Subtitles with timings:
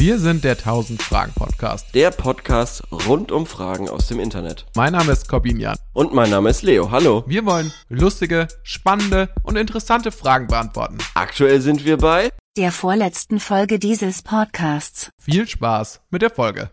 [0.00, 1.92] Wir sind der 1000 Fragen Podcast.
[1.92, 4.64] Der Podcast rund um Fragen aus dem Internet.
[4.76, 5.76] Mein Name ist Corbin Jan.
[5.92, 6.92] Und mein Name ist Leo.
[6.92, 7.24] Hallo.
[7.26, 10.98] Wir wollen lustige, spannende und interessante Fragen beantworten.
[11.14, 15.10] Aktuell sind wir bei der vorletzten Folge dieses Podcasts.
[15.20, 16.70] Viel Spaß mit der Folge.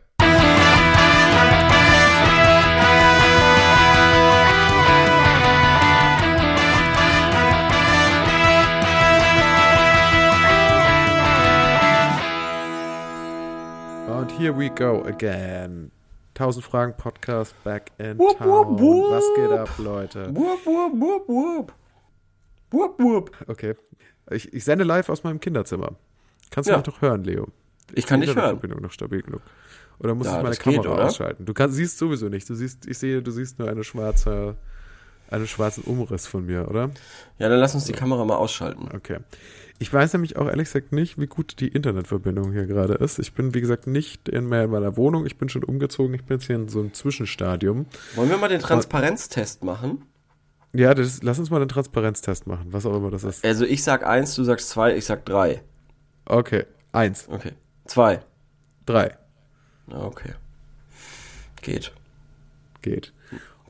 [14.26, 15.92] Und here we go again.
[16.34, 18.48] 1000 Fragen Podcast back in Wupp, town.
[18.50, 19.12] wupp, wupp.
[19.12, 20.36] Was geht ab, Leute?
[20.36, 21.74] Wupp, wupp, wupp, wupp.
[22.72, 23.32] Wupp, wupp.
[23.48, 23.76] Okay.
[24.32, 25.92] Ich, ich sende live aus meinem Kinderzimmer.
[26.50, 26.78] Kannst du Ja.
[26.80, 27.50] mich doch hören, Leo?
[27.94, 28.46] Ich kann die dich hören.
[28.46, 29.42] Internetverbindung noch stabil genug.
[30.00, 31.06] Oder muss Ja, ich meine geht, Kamera oder?
[31.06, 31.46] ausschalten?
[31.46, 32.50] Du kannst, siehst sowieso nicht.
[32.50, 34.56] Du siehst, ich sehe, du siehst nur eine schwarze,
[35.30, 36.90] einen schwarzen Umriss von mir, oder?
[37.38, 38.90] Ja, dann lass uns die Kamera mal ausschalten.
[38.92, 39.20] Okay.
[39.78, 43.20] Ich weiß nämlich auch ehrlich gesagt nicht, wie gut die Internetverbindung hier gerade ist.
[43.20, 45.26] Ich bin, wie gesagt, nicht in mehr in meiner Wohnung.
[45.26, 46.14] Ich bin schon umgezogen.
[46.16, 47.86] Ich bin jetzt hier in so einem Zwischenstadium.
[48.16, 50.04] Wollen wir mal den Transparenztest machen?
[50.72, 53.44] Ja, das, lass uns mal einen Transparenztest machen, was auch immer das ist.
[53.46, 55.62] Also ich sag eins, du sagst zwei, ich sag drei.
[56.26, 56.66] Okay.
[56.92, 57.52] Eins, Okay.
[57.86, 58.22] Zwei.
[58.86, 59.18] drei.
[59.88, 60.34] Na, Okay.
[61.62, 61.92] Geht.
[62.82, 63.14] Geht.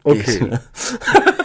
[0.03, 0.39] Okay.
[0.39, 0.59] Geht.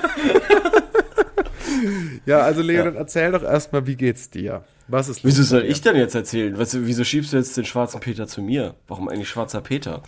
[2.26, 2.90] Ja, also Leo, Ja.
[2.92, 4.64] erzähl doch erstmal, wie geht's dir?
[4.88, 6.58] Was ist Wieso soll ich denn jetzt erzählen?
[6.58, 8.74] Was, wieso schiebst du jetzt den schwarzen Peter zu mir?
[8.88, 10.02] Warum eigentlich schwarzer Peter?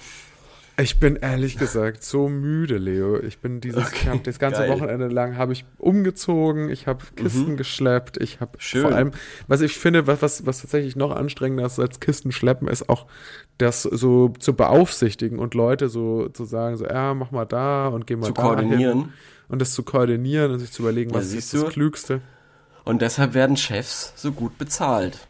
[0.79, 3.21] Ich bin ehrlich gesagt so müde, Leo.
[3.21, 4.71] Ich bin dieses, ich hab das ganze geil.
[4.71, 9.11] Wochenende lang habe ich umgezogen, ich habe Kisten geschleppt, ich habe vor allem,
[9.49, 13.07] was ich finde, was, was, was tatsächlich noch anstrengender ist als Kisten schleppen, ist auch
[13.59, 18.07] das so zu beaufsichtigen und Leute so zu sagen, so, ja, mach mal da und
[18.07, 18.99] geh mal Zu da koordinieren.
[19.01, 19.13] hin.
[19.49, 21.69] Und das zu koordinieren und sich zu überlegen, Ja, was ist das du?
[21.69, 22.23] Klügste.
[22.85, 25.29] Und deshalb werden Chefs so gut bezahlt.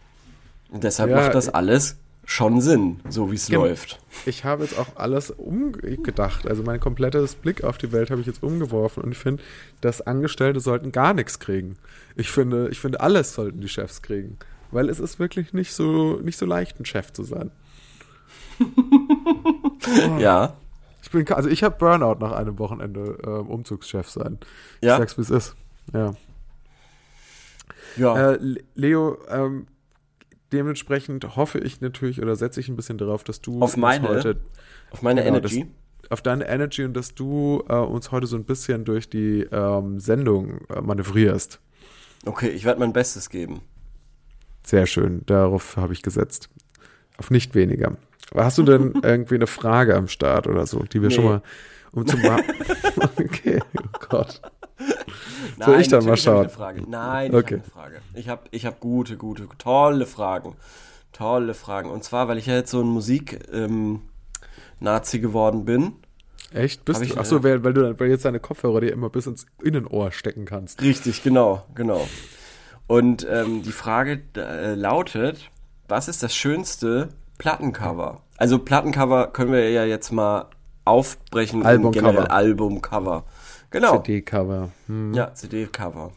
[0.71, 1.97] Und deshalb Ja, macht das alles
[2.33, 3.67] schon Sinn, so wie es Genau.
[3.67, 4.01] läuft.
[4.27, 6.47] Ich habe jetzt auch alles umgedacht.
[6.47, 9.43] Also mein komplettes Blick auf die Welt habe ich jetzt umgeworfen und ich finde,
[9.81, 11.77] dass Angestellte sollten gar nichts kriegen.
[12.17, 14.39] Ich finde, ich finde, alles sollten die Chefs kriegen.
[14.71, 17.51] Weil es ist wirklich nicht so, nicht so leicht, ein Chef zu sein.
[20.19, 20.55] Ja.
[21.03, 24.39] Ich bin, also ich habe Burnout nach einem Wochenende ähm, Umzugschef sein.
[24.81, 24.93] Ja.
[24.95, 25.57] Ich sag's, wie es ist.
[25.93, 26.15] Ja.
[27.97, 28.31] Ja.
[28.33, 29.67] Äh, Le- Leo, ähm,
[30.53, 34.09] dementsprechend hoffe ich natürlich oder setze ich ein bisschen darauf, dass du Auf uns meine?
[34.09, 34.41] heute
[34.91, 35.67] Auf meine genau, Energy.
[36.11, 39.99] auf deine Energy und dass du äh, uns heute so ein bisschen durch die ähm,
[40.01, 41.61] Sendung äh, manövrierst.
[42.27, 43.63] Okay, ich werde mein Bestes geben.
[44.65, 46.49] Sehr schön, darauf habe ich gesetzt.
[47.19, 47.97] Auf nicht weniger.
[48.31, 51.15] Aber hast du denn irgendwie eine Frage am Start oder so, die wir Nee.
[51.15, 51.43] schon mal
[51.93, 52.45] um zu machen?
[53.19, 54.41] okay, oh Gott.
[55.65, 56.49] Soll ich dann mal hab schauen?
[56.51, 56.83] Frage.
[56.89, 57.55] Nein, ich Okay.
[57.57, 58.01] habe eine Frage.
[58.15, 60.57] Ich habe ich hab gute, gute, tolle Fragen.
[61.13, 61.91] Tolle Fragen.
[61.91, 64.01] Und zwar, weil ich ja jetzt so ein Musik-Nazi
[65.21, 65.93] geworden bin.
[66.55, 66.85] Echt?
[66.85, 67.21] Bist Hab ich, du?
[67.21, 70.83] Achso, weil, weil du weil jetzt deine Kopfhörer dir immer bis ins Innenohr stecken kannst.
[70.83, 72.07] Richtig, genau, genau.
[72.87, 75.51] Und ähm, die Frage äh, lautet,
[75.89, 78.21] was ist das schönste Plattencover?
[78.37, 80.51] Also Plattencover können wir ja jetzt mal
[80.85, 82.07] aufbrechen Albumcover.
[82.09, 83.25] in generell Albumcover.
[83.73, 83.99] Genau.
[84.01, 84.71] CD-Cover.
[84.87, 85.15] Hm.
[85.15, 86.13] Ja, CD-Cover.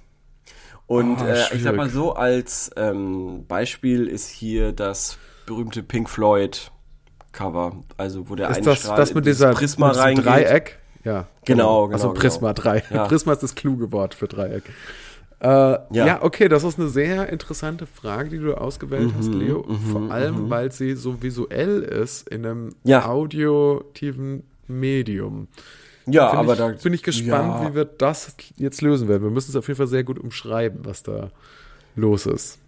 [0.87, 5.17] Und Ah, äh, ich sag mal so, als ähm, Beispiel ist hier das
[5.47, 6.71] berühmte Pink Floyd
[7.31, 7.83] Cover.
[7.97, 10.25] Also wo der Ist eine das Strahl das mit dieser Prisma mit diesem reingeht.
[10.25, 10.79] Dreieck?
[11.03, 11.27] Ja.
[11.45, 12.61] Genau, Also genau, Prisma genau.
[12.63, 12.83] 3.
[12.91, 13.05] Ja.
[13.07, 14.63] Prisma ist das kluge Wort für Dreieck.
[15.39, 15.81] Äh, ja.
[15.91, 16.23] Ja.
[16.23, 19.65] okay, das ist eine sehr interessante Frage, die du ausgewählt hast, Mhm, Leo.
[19.91, 23.07] Vor allem, weil sie so visuell ist in einem Ja.
[23.07, 25.47] audiotiven Medium.
[26.07, 27.69] Ja, Bin aber ich, da bin ich gespannt, ja.
[27.71, 29.23] wie wir das jetzt lösen werden.
[29.23, 31.31] Wir müssen es auf jeden Fall sehr gut umschreiben, was da
[31.95, 32.59] los ist.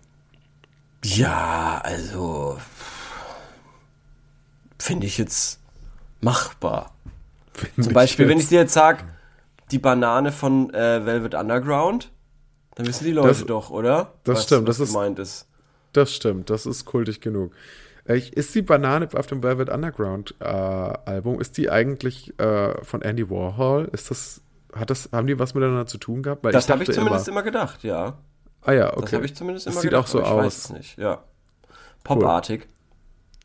[1.03, 2.57] Ja, also
[4.79, 5.59] finde ich jetzt
[6.21, 6.93] machbar.
[7.81, 9.03] Zum Beispiel, wenn ich dir jetzt sag,
[9.71, 12.11] die Banane von äh, Velvet Underground,
[12.75, 14.13] dann wissen die Leute Das- doch, oder?
[14.23, 15.47] das was, stimmt, was das ist- gemeint ist.
[15.93, 17.51] Das stimmt, das ist kultig genug.
[18.07, 23.01] Äh, ist die Banane auf dem Velvet Underground äh, Album, ist die eigentlich äh, von
[23.01, 23.89] Andy Warhol?
[23.91, 24.41] Ist das,
[24.73, 26.43] hat das, haben die was miteinander zu tun gehabt?
[26.43, 28.17] Weil Das habe ich zumindest immer, gedacht, ja.
[28.61, 29.01] Ah ja, okay.
[29.01, 30.05] Das habe ich zumindest Das immer sieht gedacht.
[30.05, 30.65] auch so aber ich weiß aus.
[30.65, 31.23] es nicht, ja.
[32.03, 32.67] Popartig.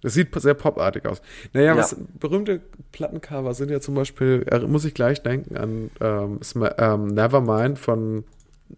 [0.03, 1.23] Das sieht sehr popartig aus.
[1.53, 1.77] Naja, Ja.
[1.77, 2.61] was berühmte
[2.91, 6.41] Plattencover sind ja zum Beispiel, äh, muss ich gleich denken an ähm,
[6.79, 8.25] ähm, Nevermind von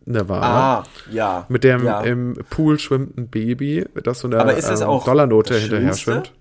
[0.05, 0.81] Nirvana.
[0.81, 1.47] Ah, ja.
[1.49, 2.01] Mit dem ja.
[2.03, 6.33] im Pool schwimmenden Baby, das so eine Aber ist das ähm, auch Dollarnote hinterher schwimmt.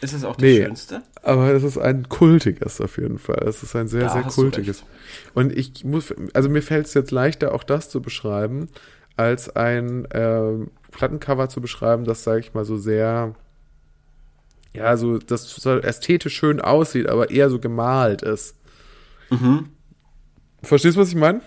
[0.00, 0.64] Ist es auch das Nee.
[0.64, 1.02] Schönste?
[1.22, 3.42] Aber es ist ein kultiges auf jeden Fall.
[3.46, 4.84] Es ist ein sehr, Da sehr kultiges.
[5.34, 8.68] Und ich muss, also mir fällt es jetzt leichter, auch das zu beschreiben,
[9.16, 13.34] als ein ähm, Plattencover zu beschreiben, das, sage ich mal, so sehr
[14.76, 18.54] ja, so, das so ästhetisch schön aussieht, aber eher so gemalt ist.
[19.30, 19.70] Mhm.
[20.62, 21.40] Verstehst du, was ich meine?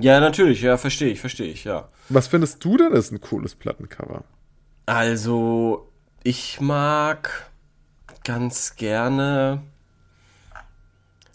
[0.00, 1.88] Ja, natürlich, ja, verstehe ich, verstehe ich, ja.
[2.08, 4.24] Was findest du denn ist ein cooles Plattencover?
[4.86, 5.90] Also,
[6.22, 7.50] ich mag
[8.24, 9.62] ganz gerne.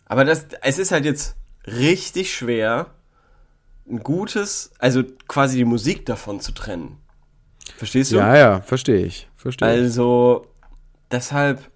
[0.05, 1.35] Aber das, es ist halt jetzt
[1.67, 2.91] richtig schwer,
[3.89, 6.97] ein gutes, also quasi die Musik davon zu trennen.
[7.77, 8.17] Verstehst du?
[8.17, 9.27] Ja, ja, verstehe ich.
[9.35, 9.67] Verstehe.
[9.67, 10.47] Also,
[11.11, 11.69] deshalb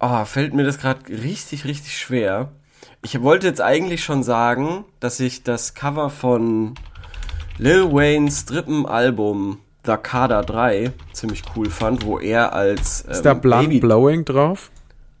[0.00, 2.52] oh, fällt mir das gerade richtig, richtig schwer.
[3.02, 6.74] Ich wollte jetzt eigentlich schon sagen, dass ich das Cover von
[7.58, 13.22] Lil Waynes dritten Album The Carter 3 ziemlich cool fand, wo er als ähm, Ist
[13.22, 14.70] da Blunt Baby Blowing drauf?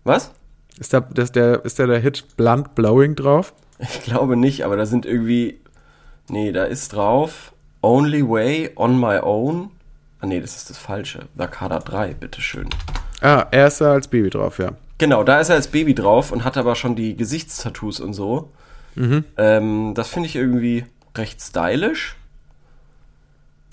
[0.04, 0.32] Was?
[0.78, 3.54] Ist da, das der, ist da der Hit Blunt Blowing drauf?
[3.78, 5.60] Ich glaube nicht, aber da sind irgendwie
[6.30, 9.70] Nee, da ist drauf Only Way on My Own.
[10.20, 11.20] Ah nee, das ist das falsche.
[11.38, 12.68] The Carter 3, bitteschön.
[13.22, 14.72] Ah, er ist da als Baby drauf, ja.
[14.98, 18.50] Genau, da ist er als Baby drauf und hat aber schon die Gesichtstattoos und so.
[18.96, 19.24] Mhm.
[19.36, 20.84] Ähm, das finde ich irgendwie
[21.16, 22.16] recht stylisch.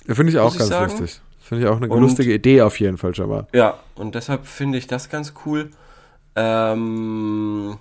[0.07, 0.91] Finde ich auch ich ganz sagen.
[0.91, 1.21] lustig.
[1.41, 3.47] Finde ich auch eine Und- lustige Idee auf jeden Fall schon mal.
[3.53, 5.69] Ja, und deshalb finde ich das ganz cool.
[6.35, 7.77] Ähm,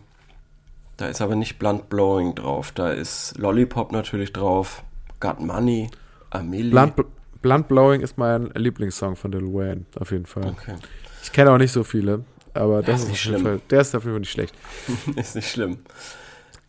[0.96, 2.72] da ist aber nicht Blunt Blowing drauf.
[2.72, 4.82] Da ist Lollipop natürlich drauf.
[5.20, 5.90] Got Money.
[6.30, 6.70] Amelie.
[6.70, 6.94] Blunt,
[7.42, 10.46] Blunt Blowing ist mein Lieblingssong von Lil Wayne, auf jeden Fall.
[10.46, 10.74] Okay.
[11.22, 12.24] Ich kenne auch nicht so viele,
[12.54, 13.42] aber das ist ist, nicht schlimm.
[13.42, 14.54] Fall, der ist auf jeden Fall nicht schlecht.
[15.16, 15.78] ist nicht schlimm.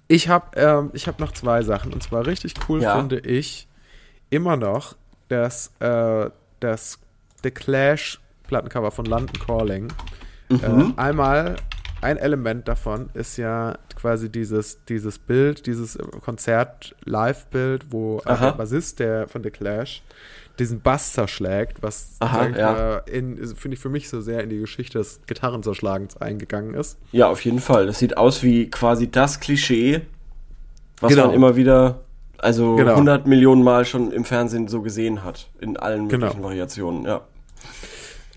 [0.07, 1.93] Ich habe ähm, ich hab noch zwei Sachen.
[1.93, 2.97] Und zwar richtig cool Ja.
[2.97, 3.67] finde ich
[4.29, 4.95] immer noch
[5.29, 6.29] das, äh,
[6.59, 6.99] das
[7.43, 9.87] The Clash Plattencover von London Calling.
[10.49, 10.93] Mhm.
[10.97, 11.55] Äh, einmal
[12.01, 18.45] ein Element davon ist ja quasi dieses, dieses Bild, dieses Konzert-Live-Bild, wo äh, Aha.
[18.45, 20.03] der Bassist der von The Clash
[20.59, 23.01] diesen Bass zerschlägt, was Aha, ja.
[23.05, 26.97] finde ich für mich so sehr in die Geschichte des Gitarrenzerschlagens eingegangen ist.
[27.11, 27.87] Ja, auf jeden Fall.
[27.87, 30.01] Das sieht aus wie quasi das Klischee,
[31.01, 31.27] was Genau.
[31.27, 32.01] man immer wieder,
[32.37, 32.91] also Genau.
[32.93, 35.49] 100 Millionen Mal schon im Fernsehen so gesehen hat.
[35.59, 36.25] In allen Genau.
[36.27, 37.21] möglichen Variationen, ja.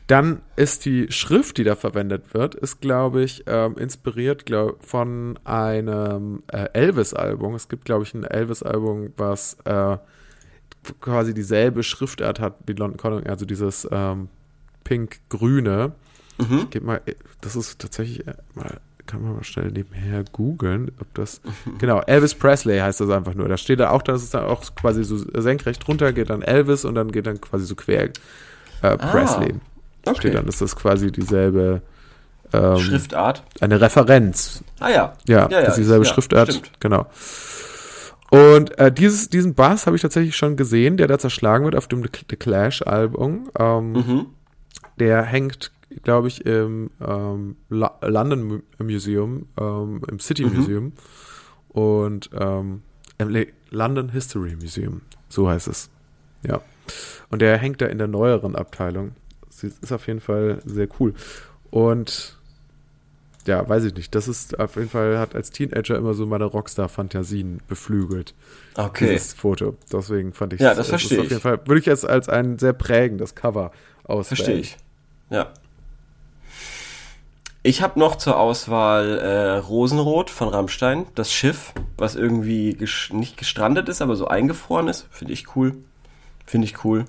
[0.07, 5.39] Dann ist die Schrift, die da verwendet wird, ist, glaube ich, ähm, inspiriert glaub, von
[5.45, 7.55] einem äh, Elvis-Album.
[7.55, 9.99] Es gibt, glaube ich, ein Elvis-Album, was äh,
[11.01, 14.29] quasi dieselbe Schriftart hat wie London Calling, also dieses ähm,
[14.85, 15.93] pink-grüne.
[16.39, 16.59] Mhm.
[16.65, 20.91] Ich geb mal, äh, das ist tatsächlich äh, mal, kann man mal schnell nebenher googeln,
[21.01, 21.41] ob das,
[21.79, 23.49] genau, Elvis Presley heißt das einfach nur.
[23.49, 26.85] Da steht da auch, dass es dann auch quasi so senkrecht runter geht dann Elvis
[26.85, 28.11] und dann geht dann quasi so quer
[28.83, 29.55] äh, Presley.
[30.05, 30.19] Okay.
[30.21, 31.83] Steht dann, ist das quasi dieselbe,
[32.53, 33.43] ähm, Schriftart.
[33.61, 34.65] eine Referenz.
[34.81, 35.13] Ah ja.
[35.27, 36.53] Ja, ja, das ist dieselbe ja, Schriftart.
[36.53, 36.81] stimmt.
[36.81, 37.07] Genau.
[38.31, 41.89] Und äh, dieses, diesen Bass habe ich tatsächlich schon gesehen, der da zerschlagen wird auf
[41.89, 43.51] dem The Clash-Album.
[43.59, 44.27] Ähm, Mhm.
[44.99, 45.73] Der hängt,
[46.03, 50.57] glaube ich, im ähm, London Mu- Museum, ähm, im City Mhm.
[50.57, 50.93] Museum
[51.69, 52.83] und ähm,
[53.19, 55.89] im London History Museum, so heißt es.
[56.43, 56.61] Ja.
[57.31, 59.13] Und der hängt da in der neueren Abteilung.
[59.51, 61.15] Sie- Ist auf jeden Fall sehr cool.
[61.71, 62.38] Und
[63.49, 64.15] ja, weiß ich nicht.
[64.15, 68.35] Das ist auf jeden Fall, hat als Teenager immer so meine Rockstar-Fantasien beflügelt.
[68.77, 69.11] Okay.
[69.11, 69.77] Dieses Foto.
[69.93, 71.31] Deswegen fand ich Ja, das es verstehe ist Auf ich.
[71.31, 73.73] jeden Fall, würde ich jetzt als ein sehr prägendes Cover
[74.05, 74.25] auswählen.
[74.37, 74.77] Verstehe ich.
[75.31, 75.49] Ja.
[77.65, 83.37] Ich habe noch zur Auswahl äh, Rosenrot von Rammstein, das Schiff, was irgendwie ges nicht
[83.37, 85.07] gestrandet ist, aber so eingefroren ist.
[85.11, 85.75] Finde ich cool.
[86.47, 87.05] Finde ich cool.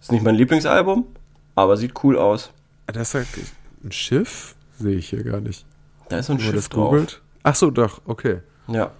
[0.00, 1.06] Ist nicht mein Lieblingsalbum,
[1.54, 2.52] aber sieht cool aus.
[2.86, 3.28] Das ist
[3.84, 4.54] ein Schiff?
[4.78, 5.66] Sehe ich hier gar nicht.
[6.10, 6.90] Da ist so ein Wenn Schiff das drauf.
[6.90, 7.22] googelt.
[7.42, 8.40] Ach so, doch, okay.
[8.68, 8.90] Ja.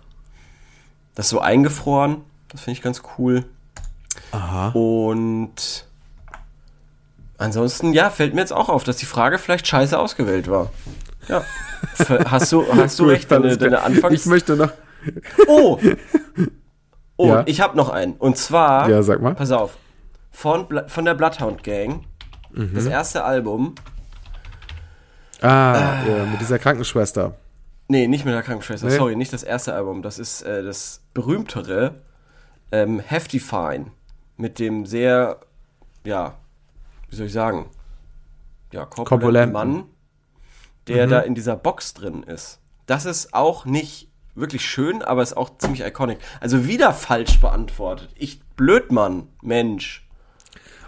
[1.14, 2.22] Das ist so eingefroren.
[2.48, 3.44] Das finde ich ganz cool.
[4.32, 4.68] Aha.
[4.70, 5.86] Und
[7.38, 10.70] ansonsten, ja, fällt mir jetzt auch auf, dass die Frage vielleicht scheiße ausgewählt war.
[11.28, 11.44] Ja.
[12.26, 14.14] Hast du, hast du recht, deine, deine Anfangs...
[14.14, 14.70] Ich möchte noch.
[15.46, 15.78] Oh!
[17.16, 17.42] Oh, Ja.
[17.44, 18.14] ich habe noch einen.
[18.14, 19.34] Und zwar, Ja, sag mal.
[19.34, 19.76] pass auf,
[20.30, 22.04] von, von der Bloodhound Gang,
[22.52, 22.70] Mhm.
[22.74, 23.74] das erste Album,
[25.42, 27.34] Ah, ja, mit dieser Krankenschwester.
[27.88, 28.96] nee, nicht mit der Krankenschwester, Nee.
[28.96, 32.02] sorry, nicht das erste Album, das ist äh, das berühmtere,
[32.72, 33.86] ähm, Hefty Fine,
[34.36, 35.40] mit dem sehr,
[36.04, 36.34] ja,
[37.08, 37.68] wie soll ich sagen,
[38.72, 39.52] ja, Korpulenten.
[39.52, 39.84] Mann,
[40.86, 41.10] der Mhm.
[41.10, 42.60] da in dieser Box drin ist.
[42.86, 46.18] Das ist auch nicht wirklich schön, aber ist auch ziemlich iconic.
[46.40, 48.10] Also wieder falsch beantwortet.
[48.14, 50.06] Ich, Blödmann, Mensch.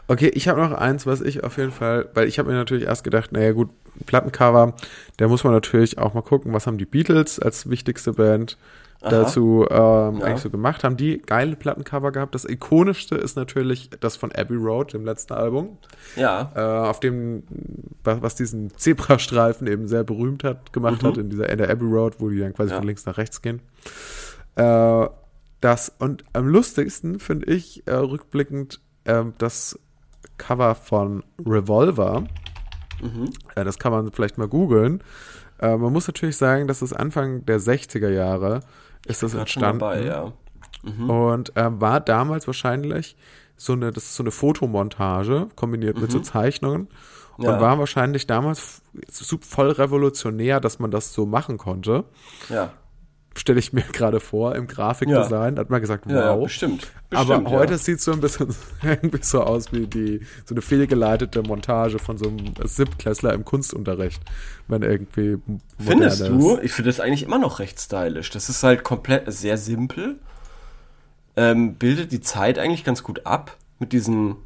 [0.09, 2.85] Okay, ich habe noch eins, was ich auf jeden Fall, weil ich habe mir natürlich
[2.85, 3.71] erst gedacht, naja gut,
[4.07, 4.75] Plattencover,
[5.19, 8.57] da muss man natürlich auch mal gucken, was haben die Beatles als wichtigste Band
[9.01, 10.27] dazu ähm, Ja.
[10.27, 12.37] eigentlich so gemacht haben, die geile Plattencover gehabt.
[12.37, 15.77] Das ikonischste ist natürlich das von Abbey Road, dem letzten Album,
[16.15, 16.53] Ja.
[16.55, 17.43] äh, auf dem,
[18.05, 22.17] was, diesen Zebrastreifen eben sehr berühmt hat, gemacht hat, in dieser in der Abbey Road,
[22.21, 22.73] wo die dann quasi Mhm.
[22.75, 22.79] Ja.
[22.79, 23.61] von links nach rechts gehen.
[24.55, 25.07] Äh,
[25.61, 29.79] das, und am lustigsten finde ich äh, rückblickend ähm, das
[30.39, 32.25] Cover von Revolver.
[33.03, 33.31] Mhm.
[33.55, 35.03] Äh, das kann man vielleicht mal googeln.
[35.59, 38.61] Äh, man muss natürlich sagen, dass es Anfang der 60er Jahre
[39.07, 39.81] ist das entstanden.
[39.81, 40.33] dabei, ja.
[40.85, 43.17] Und ähm, war damals wahrscheinlich
[43.57, 46.89] so eine, das ist so eine Fotomontage kombiniert mit so Zeichnungen.
[47.37, 47.45] Und Mhm.
[47.45, 47.61] Ja.
[47.61, 48.83] war wahrscheinlich damals
[49.41, 52.05] voll revolutionär, dass man das so machen konnte.
[52.49, 52.73] Ja.
[53.37, 56.13] Stelle ich mir gerade vor, im Grafikdesign hat man gesagt, wow.
[56.13, 56.89] Ja, ja, bestimmt.
[57.11, 57.79] Aber bestimmt, heute ja.
[57.79, 62.19] sieht es so ein bisschen irgendwie so aus wie die, so eine fehlgeleitete Montage von
[62.19, 64.23] so einem Siebtklässler im Kunstunterricht.
[64.69, 65.39] Wenn irgendwie
[65.79, 66.59] Findest du?
[66.63, 68.31] Ich finde das eigentlich immer noch recht stylisch.
[68.31, 70.17] Das ist halt komplett sehr simpel.
[71.37, 74.37] Ähm, bildet die Zeit eigentlich ganz gut ab mit diesen,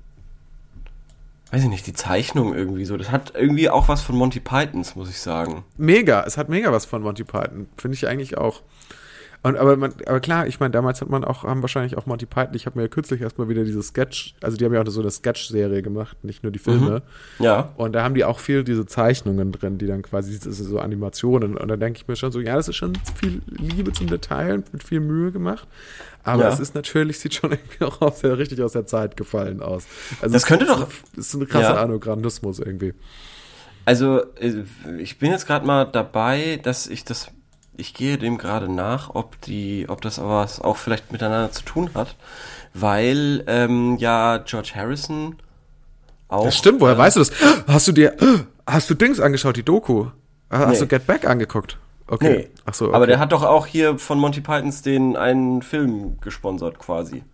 [1.51, 2.97] weiß ich nicht, die Zeichnung irgendwie so.
[2.97, 5.65] Das hat irgendwie auch was von Monty Pythons, muss ich sagen.
[5.77, 8.63] Mega, es hat mega was von Monty Python, finde ich eigentlich auch.
[9.47, 12.27] Und aber man, aber klar, ich meine, damals hat man auch, haben wahrscheinlich auch Monty
[12.27, 14.87] Python, ich habe mir ja kürzlich erstmal wieder diese Sketch, also die haben ja auch
[14.89, 17.03] so eine Sketch-Serie gemacht, nicht nur die Filme.
[17.39, 17.73] Ja.
[17.77, 21.57] Und da haben die auch viel diese Zeichnungen drin, die dann quasi das so Animationen.
[21.57, 24.55] Und da denke ich mir schon so, ja, das ist schon viel Liebe zum Detail
[24.55, 25.69] und mit viel Mühe gemacht.
[26.25, 26.49] Aber Ja.
[26.53, 29.87] es ist natürlich, sieht schon irgendwie auch aus der, richtig aus der Zeit gefallen aus.
[30.21, 31.83] Also Das könnte ist doch- So, ist so eine krasse Ja.
[31.83, 32.95] Anogrannismus irgendwie.
[33.85, 34.65] Also, äh,
[34.99, 37.29] ich bin jetzt gerade mal dabei, dass ich das,
[37.77, 41.63] ich gehe dem gerade nach, ob die, ob das aber was auch vielleicht miteinander zu
[41.65, 42.17] tun hat,
[42.75, 45.37] weil ähm, ja George Harrison
[46.29, 46.45] auch.
[46.45, 47.31] Das stimmt, woher äh, weißt du das?
[47.67, 48.17] Hast du dir,
[48.67, 50.07] hast du Dings angeschaut, die Doku?
[50.51, 50.79] Hast Nee.
[50.81, 51.79] du Get Back angeguckt?
[52.09, 52.37] Okay.
[52.37, 52.51] Nee.
[52.65, 52.95] Ach so, okay.
[52.95, 57.25] Aber der hat doch auch hier von Monty Pythons den einen Film gesponsert quasi.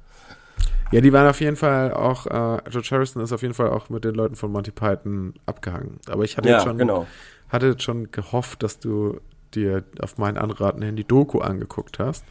[0.92, 3.88] Ja, die waren auf jeden Fall auch, äh, George Harrison ist auf jeden Fall auch
[3.88, 5.98] mit den Leuten von Monty Python abgehangen.
[6.08, 7.06] Aber ich hatte Ja, jetzt schon, genau.
[7.48, 9.18] hatte jetzt schon gehofft, dass du
[9.54, 12.24] dir auf meinen Anraten hin die Doku angeguckt hast,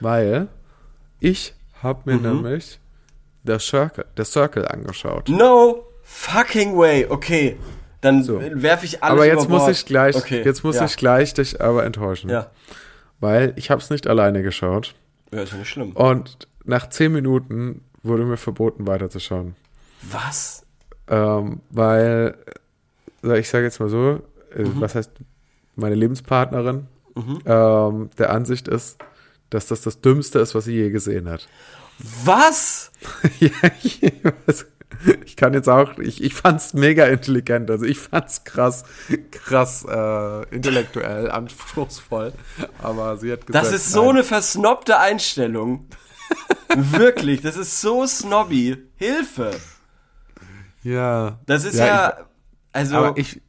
[0.00, 0.48] weil
[1.20, 2.22] ich habe Mhm.
[2.22, 2.80] mir nämlich
[3.42, 5.28] der Circle, der Circle angeschaut.
[5.28, 7.06] No fucking way.
[7.08, 7.56] Okay,
[8.00, 8.40] dann So.
[8.40, 10.84] werfe ich alles aber jetzt muss ich gleich, Okay, jetzt muss ja.
[10.84, 12.50] ich gleich dich aber enttäuschen, Ja.
[13.20, 14.94] weil ich habe es nicht alleine geschaut.
[15.32, 15.92] ja, ist ja nicht schlimm.
[15.92, 19.56] Und nach zehn Minuten wurde mir verboten, weiterzuschauen.
[20.02, 20.64] Was?
[21.08, 22.36] Ähm, weil,
[23.22, 24.22] ich sage jetzt mal so,
[24.54, 24.80] äh, Mhm.
[24.80, 25.10] was heißt,
[25.76, 26.86] meine Lebenspartnerin
[27.46, 28.98] ähm, der Ansicht ist,
[29.50, 31.48] dass das das Dümmste ist, was sie je gesehen hat.
[32.24, 32.90] Was?
[33.40, 33.50] ja,
[33.82, 34.00] ich,
[35.24, 38.84] ich kann jetzt auch, ich, ich fand's mega intelligent, also ich fand's krass,
[39.30, 42.32] krass äh, intellektuell, anspruchsvoll,
[42.78, 44.16] aber sie hat gesagt, Das ist so nein.
[44.16, 45.86] eine versnobte Einstellung.
[46.74, 48.76] Wirklich, das ist so snobby.
[48.96, 49.52] Hilfe.
[50.82, 51.38] ja.
[51.46, 52.18] Das ist Ja, ja,
[52.72, 53.40] also Aber ich,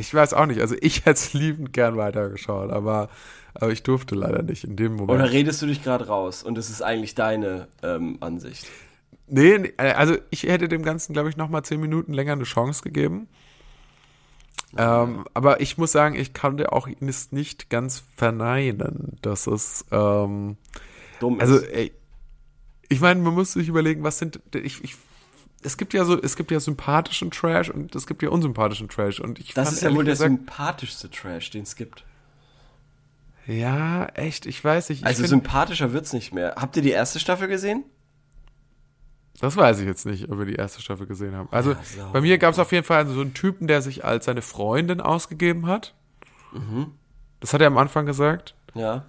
[0.00, 0.60] ich weiß auch nicht.
[0.60, 3.08] Also ich hätte es liebend gern weitergeschaut, aber,
[3.54, 5.20] aber ich durfte leider nicht in dem Moment.
[5.20, 8.66] oder redest du dich gerade raus und es ist eigentlich deine ähm, Ansicht?
[9.30, 12.44] nee, nee, also ich hätte dem Ganzen, glaube ich, noch mal zehn Minuten länger eine
[12.44, 13.28] Chance gegeben.
[14.76, 20.56] Ähm, aber ich muss sagen, ich konnte auch es nicht ganz verneinen, dass es, ähm,
[21.18, 21.72] Dumm also, ist.
[21.72, 21.92] ey,
[22.88, 24.96] ich meine, man muss sich überlegen, was sind, ich, ich,
[25.62, 29.20] es gibt ja so, es gibt ja sympathischen Trash und es gibt ja unsympathischen Trash
[29.20, 32.04] und ich Das ist ja wohl der gesagt- sympathischste Trash, den es gibt.
[33.46, 35.00] ja, echt, ich weiß nicht.
[35.00, 36.54] Ich Also sympathischer wird's nicht mehr.
[36.56, 37.84] Habt ihr die erste Staffel gesehen?
[39.40, 41.48] Das weiß ich jetzt nicht, ob wir die erste Staffel gesehen haben.
[41.50, 44.26] Also Ja, bei mir gab es auf jeden Fall so einen Typen, der sich als
[44.26, 45.94] seine Freundin ausgegeben hat.
[46.52, 46.92] Mhm.
[47.40, 48.54] Das hat er am Anfang gesagt.
[48.74, 49.06] Ja.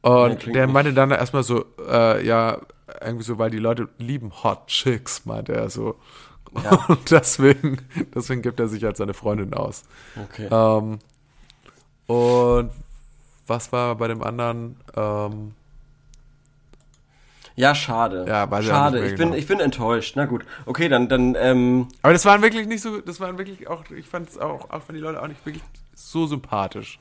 [0.00, 2.62] Und der nicht- meinte dann erstmal so, äh, ja,
[3.00, 5.96] irgendwie so, weil die Leute lieben Hot Chicks, meinte er so.
[6.64, 6.84] Ja.
[6.88, 7.78] Und deswegen,
[8.14, 9.84] deswegen gibt er sich als seine Freundin aus.
[10.16, 10.48] Okay.
[10.50, 10.98] Ähm,
[12.06, 12.70] und
[13.46, 14.76] was war bei dem anderen?
[14.96, 15.52] Ähm,
[17.54, 18.24] Ja, schade.
[18.26, 19.04] Ja, weiß schade.
[19.04, 19.34] Ich bin, genau.
[19.36, 20.14] ich bin enttäuscht.
[20.16, 20.44] Na gut.
[20.66, 24.06] Okay, dann, dann, ähm, aber das waren wirklich nicht so, das waren wirklich auch, ich
[24.08, 25.62] fand es auch, auch von die Leute auch nicht wirklich
[25.94, 26.98] so sympathisch.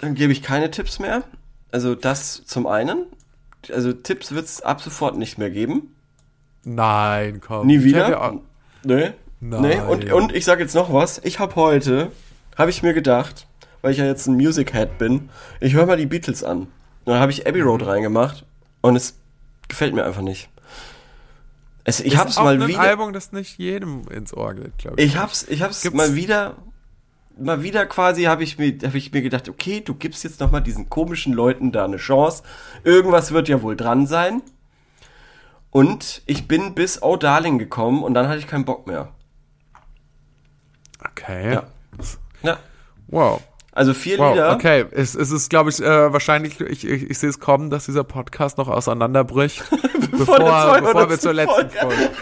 [0.00, 1.24] dann gebe ich keine Tipps mehr.
[1.70, 3.04] Also das zum einen.
[3.70, 5.94] Also Tipps wird's ab sofort nicht mehr geben.
[6.64, 7.66] Nein, komm.
[7.66, 8.40] Nie wieder?
[8.84, 9.10] Nee.
[9.40, 9.60] Nein.
[9.62, 9.80] Nee.
[9.80, 11.20] Und, und ich sag jetzt noch was.
[11.24, 12.10] Ich habe heute,
[12.56, 13.46] habe ich mir gedacht,
[13.82, 15.28] weil ich ja jetzt ein Music Head bin,
[15.60, 16.68] ich höre mal die Beatles an.
[17.04, 17.66] Dann habe ich Abbey Mhm.
[17.68, 18.44] Road reingemacht
[18.80, 19.16] und es
[19.68, 20.48] gefällt mir einfach nicht.
[21.84, 22.78] Es, ich Das hab's ist auch mal wieder.
[22.78, 25.08] Album, das nicht jedem ins Ohr geht, glaube ich.
[25.08, 26.54] Ich hab's, ich hab's Gibt's- mal wieder.
[27.38, 30.50] Mal wieder quasi habe ich mir habe ich mir gedacht, okay, du gibst jetzt noch
[30.50, 32.42] mal diesen komischen Leuten da eine Chance.
[32.84, 34.42] Irgendwas wird ja wohl dran sein.
[35.70, 39.08] Und ich bin bis Oh Darling gekommen und dann hatte ich keinen Bock mehr.
[41.04, 41.54] Okay.
[41.54, 41.64] Ja.
[42.42, 42.58] Ja.
[43.06, 43.42] Wow.
[43.72, 44.52] Also vier Wow, Lieder.
[44.52, 44.84] okay.
[44.90, 48.04] Es, es ist, glaube ich, äh, wahrscheinlich, ich, ich, ich sehe es kommen, dass dieser
[48.04, 49.64] Podcast noch auseinanderbricht,
[50.10, 51.20] bevor, der bevor wir 200.
[51.22, 51.78] zur letzten Folge.
[51.80, 52.10] Folge.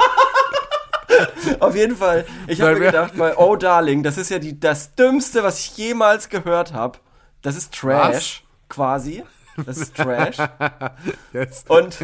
[1.60, 2.24] Auf jeden Fall.
[2.46, 5.76] Ich habe mir gedacht, bei Oh Darling, das ist ja die, das Dümmste, was ich
[5.76, 6.98] jemals gehört habe.
[7.42, 9.24] Das ist Trash, quasi.
[9.66, 10.36] Das ist Trash.
[11.32, 11.68] Jetzt.
[11.70, 11.98] Und,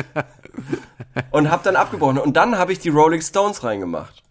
[1.30, 2.18] und habe dann abgebrochen.
[2.18, 4.22] Und dann habe ich die Rolling Stones reingemacht.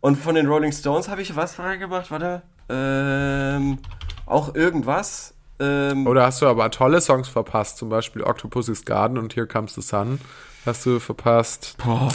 [0.00, 2.10] Und von den Rolling Stones habe ich was reingemacht?
[2.10, 2.42] Warte.
[2.68, 3.78] Ähm,
[4.26, 5.34] auch irgendwas.
[5.60, 9.74] Ähm, Oder hast du aber tolle Songs verpasst, zum Beispiel Octopussy's Garden und Here Comes
[9.74, 10.20] the Sun.
[10.64, 11.76] Hast du verpasst.
[11.84, 12.10] Boah,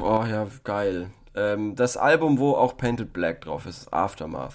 [0.00, 1.10] oh ja, geil.
[1.38, 4.54] Ähm, das Album, wo auch Painted Black drauf ist, ist Aftermath.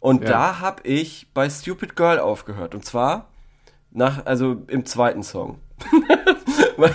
[0.00, 0.30] Und Ja.
[0.30, 2.74] da habe ich bei Stupid Girl aufgehört.
[2.74, 3.28] Und zwar
[3.90, 5.58] nach, also im zweiten Song.
[6.76, 6.92] weil,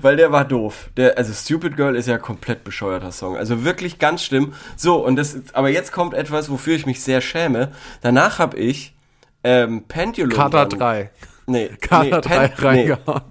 [0.00, 0.90] weil der war doof.
[0.96, 3.36] Der, also Stupid Girl ist ja komplett bescheuerter Song.
[3.36, 4.52] Also wirklich ganz schlimm.
[4.76, 7.72] So, und das ist, aber jetzt kommt etwas, wofür ich mich sehr schäme.
[8.00, 8.94] Danach habe ich
[9.44, 10.30] ähm, Pendulum.
[10.32, 11.10] Kater dran- 3.
[11.46, 13.22] Nee, Kater 3 Pen- nee, reingehauen.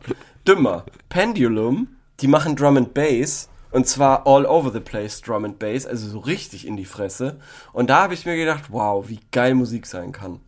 [0.48, 0.86] dümmer.
[1.10, 1.88] Pendulum,
[2.20, 6.08] die machen Drum and Bass und zwar all over the place Drum and Bass, also
[6.08, 7.40] so richtig in die Fresse.
[7.74, 10.40] Und da habe ich mir gedacht, wow, wie geil Musik sein kann.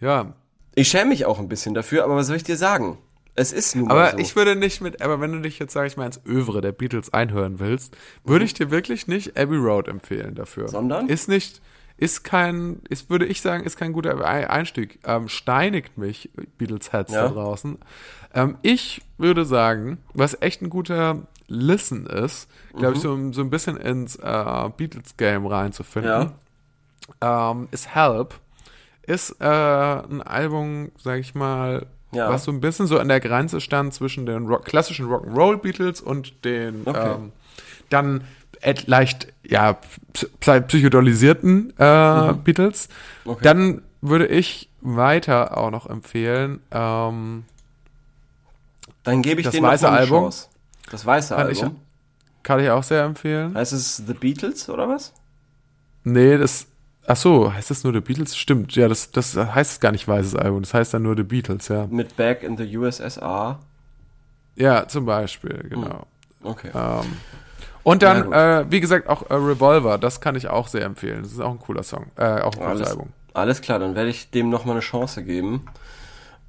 [0.00, 0.32] Ja.
[0.74, 2.98] Ich schäme mich auch ein bisschen dafür, aber was soll ich dir sagen?
[3.34, 4.18] Es ist nun Aber so.
[4.18, 6.72] ich würde nicht mit, aber wenn du dich jetzt, sag ich mal, ins Övre der
[6.72, 10.68] Beatles einhören willst, würde ich dir wirklich nicht Abbey Road empfehlen dafür.
[10.68, 11.08] Sondern?
[11.08, 11.60] Ist nicht,
[11.96, 14.98] ist kein, ist, würde ich sagen, ist kein guter Ei- Einstieg.
[15.04, 17.28] Ähm, steinigt mich, Beatles-Heads Ja.
[17.28, 17.78] da draußen.
[18.34, 22.94] Ähm, ich würde sagen, was echt ein guter Listen ist, glaube Mhm.
[22.94, 26.30] ich, so, so ein bisschen ins äh, Beatles-Game reinzufinden,
[27.20, 28.34] ähm, ist Help.
[29.02, 32.28] Ist äh, ein Album, sag ich mal, Ja.
[32.28, 36.00] was so ein bisschen so an der Grenze stand zwischen den Rock, klassischen Rock'n'Roll Beatles
[36.00, 37.14] und den Okay.
[37.14, 37.32] ähm,
[37.88, 38.22] dann
[38.86, 39.76] leicht ja
[40.12, 42.88] psy psychedelisierten äh, Beatles.
[43.24, 43.30] Mhm.
[43.32, 43.40] Okay.
[43.42, 46.60] Dann würde ich weiter auch noch empfehlen.
[46.70, 47.44] Ähm,
[49.02, 50.48] Dann gebe ich das weiße Album Chance.
[50.90, 51.80] Das weiße Kann ich- Album.
[52.42, 53.54] kann ich auch sehr empfehlen.
[53.54, 55.12] Heißt es The Beatles oder was?
[56.04, 56.66] Nee, das.
[57.06, 58.36] Ach so, heißt das nur The Beatles?
[58.36, 61.68] Stimmt, ja, das, das heißt gar nicht weißes Album, das heißt dann nur The Beatles,
[61.68, 61.86] ja.
[61.86, 63.58] Mit Back in the USSR.
[64.56, 66.06] Ja, zum Beispiel, genau.
[66.42, 66.70] Okay.
[66.74, 67.16] Ähm,
[67.82, 68.34] und Ja, dann, gut.
[68.34, 71.22] äh, wie gesagt, auch äh, Revolver, das kann ich auch sehr empfehlen.
[71.22, 73.08] Das ist auch ein cooler Song, äh, auch ein cooles Alles, Album.
[73.34, 75.64] alles klar, dann werde ich dem noch mal eine Chance geben.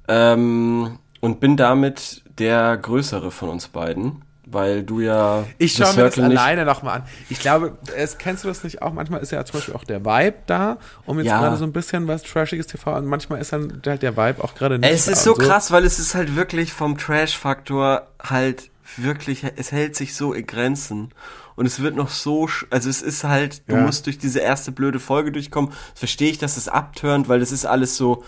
[0.08, 6.02] Ähm, und bin damit der Größere von uns beiden, weil du ja Ich schaue mir
[6.04, 7.02] das nicht- alleine nochmal an.
[7.28, 8.92] Ich glaube, es, kennst du das nicht auch?
[8.92, 11.40] Manchmal ist ja zum Beispiel auch der Vibe da, um jetzt Ja.
[11.40, 14.54] gerade so ein bisschen was Trashiges TV und manchmal ist dann halt der Vibe auch
[14.54, 18.70] gerade nicht Es ist und so krass, weil es ist halt wirklich vom Trash-Faktor halt
[18.96, 21.10] wirklich, es hält sich so in Grenzen.
[21.54, 23.82] Und es wird noch so, also es ist halt, du Ja.
[23.82, 25.70] musst durch diese erste blöde Folge durchkommen.
[25.92, 28.24] Das verstehe ich, dass es abturnt, weil das ist alles so,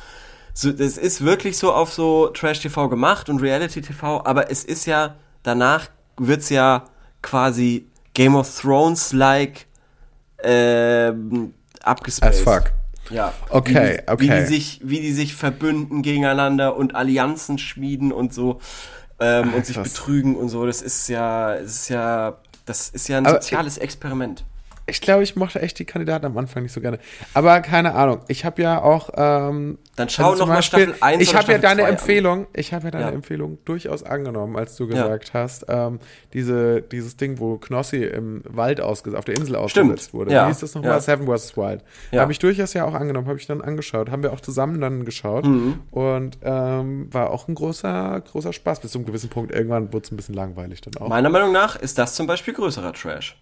[0.52, 5.16] so, das ist wirklich so auf so Trash-TV gemacht und Reality-TV, aber es ist ja,
[5.42, 6.85] danach wird's ja
[7.22, 9.66] quasi Game of Thrones-like,
[10.42, 12.40] ähm, abgespaced.
[12.40, 12.72] As fuck.
[13.11, 13.33] Ja.
[13.50, 14.40] Okay, wie die, Wie okay.
[14.40, 18.61] die sich, wie die sich verbünden gegeneinander und Allianzen schmieden und so
[19.20, 19.92] ähm, Ah, und sich krass.
[19.92, 20.64] betrügen und so.
[20.66, 24.44] Das ist ja, das ist ja, das ist ja ein Aber soziales Experiment.
[24.87, 26.99] Ich glaube, ich mochte echt die Kandidaten am Anfang nicht so gerne.
[27.33, 28.20] Aber keine Ahnung.
[28.29, 29.09] Ich habe ja auch.
[29.16, 31.90] Ähm, Dann schau zum noch mal Beispiel- Staffel 1 Ich habe ja deine 2 an.
[31.94, 32.47] Empfehlung.
[32.53, 33.11] Ich habe ja deine Ja.
[33.12, 34.90] Empfehlung durchaus angenommen, als du Ja.
[35.05, 36.01] gesagt hast, ähm,
[36.35, 39.92] diese dieses Ding, wo Knossi im Wald ausgesetzt, auf der Insel Stimmt.
[39.92, 40.33] ausgesetzt wurde.
[40.33, 40.44] Ja.
[40.44, 40.90] Wie hieß das nochmal?
[40.92, 41.01] Ja.
[41.01, 41.57] Seven vs.
[41.57, 41.81] Wild.
[42.11, 42.20] Ja.
[42.20, 43.27] Habe ich durchaus ja auch angenommen.
[43.29, 44.11] Habe ich dann angeschaut.
[44.11, 45.81] Haben wir auch zusammen dann geschaut Mhm.
[45.92, 49.51] und ähm, war auch ein großer großer Spaß bis zu einem gewissen Punkt.
[49.51, 51.09] Irgendwann wurde es ein bisschen langweilig dann auch.
[51.09, 53.40] Meiner Meinung nach ist das zum Beispiel größerer Trash.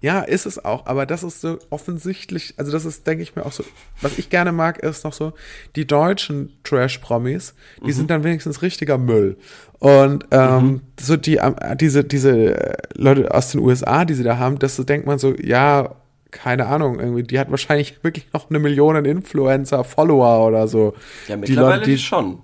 [0.00, 3.44] Ja, ist es auch, aber das ist so offensichtlich, also das ist, denke ich mir
[3.44, 3.64] auch so,
[4.00, 5.32] was ich gerne mag, ist noch so,
[5.74, 9.36] die deutschen Trash-Promis, die sind dann wenigstens richtiger Müll.
[9.80, 14.38] Und ähm, so die, ähm, diese, diese äh, Leute aus den USA, die sie da
[14.38, 15.96] haben, das so denkt man so, ja,
[16.30, 20.94] keine Ahnung, irgendwie, die hat wahrscheinlich wirklich noch eine Million Influencer, Follower oder so.
[21.26, 22.38] Ja, Die mittlerweile Leute, die- schon.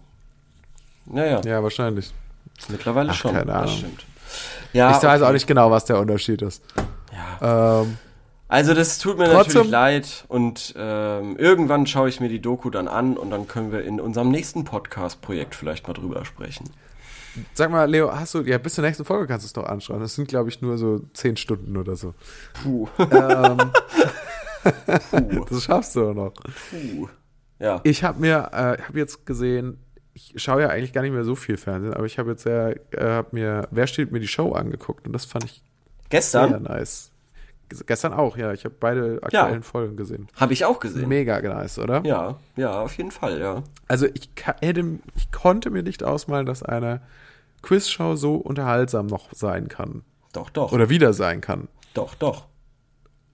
[1.12, 1.60] Ja, ja, Ja,
[2.68, 3.32] mittlerweile Ach, schon.
[3.32, 3.76] keine Das Ahnung.
[3.76, 4.04] stimmt.
[4.72, 5.28] Ja, ich weiß okay.
[5.28, 6.62] auch nicht genau, was der Unterschied ist.
[7.40, 7.80] Ja.
[7.82, 7.96] Ähm,
[8.48, 12.70] Also das tut mir Trotzdem- natürlich leid und ähm, irgendwann schaue ich mir die Doku
[12.70, 16.68] dann an und dann können wir in unserem nächsten Podcast-Projekt vielleicht mal drüber sprechen.
[17.54, 20.00] sag mal, Leo, hast du, ja, bis zur nächsten Folge kannst du es noch anschauen.
[20.00, 22.14] Das sind, glaube ich, nur so zehn Stunden oder so.
[22.62, 22.86] Puh.
[22.98, 23.58] ähm,
[25.10, 25.44] Puh.
[25.50, 26.32] Das schaffst du auch noch.
[26.70, 27.08] Puh.
[27.58, 27.80] Ja.
[27.84, 29.78] Ich habe mir, äh, habe jetzt gesehen,
[30.12, 32.68] ich schaue ja eigentlich gar nicht mehr so viel Fernsehen, aber ich habe jetzt ja,
[32.70, 35.62] äh, hab mir, wer steht mir die Show angeguckt und das fand ich
[36.08, 37.10] Gestern nice.
[37.68, 38.52] G- Gestern auch, ja.
[38.52, 40.28] Ich habe beide aktuellen Folgen gesehen.
[40.36, 41.08] habe ich auch gesehen.
[41.08, 42.02] Mega nice, oder?
[42.04, 43.62] Ja, ja, auf jeden Fall, ja.
[43.88, 47.00] Also ich, hätte, ich konnte mir nicht ausmalen, dass eine
[47.62, 50.02] Quizshow so unterhaltsam noch sein kann.
[50.32, 50.72] Doch, doch.
[50.72, 51.68] Oder wieder sein kann.
[51.94, 52.46] Doch, doch.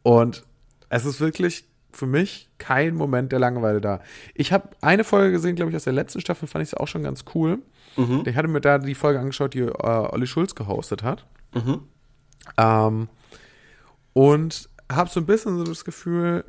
[0.03, 0.45] Und
[0.89, 4.01] es ist wirklich für mich kein Moment der Langeweile da.
[4.35, 6.87] Ich habe eine Folge gesehen, glaube ich, aus der letzten Staffel, fand ich es auch
[6.87, 7.59] schon ganz cool.
[8.25, 11.27] Ich hatte mir da die Folge angeschaut, die äh, Olli Schulz gehostet hat.
[12.57, 13.09] Ähm,
[14.13, 16.45] und habe so ein bisschen so das Gefühl,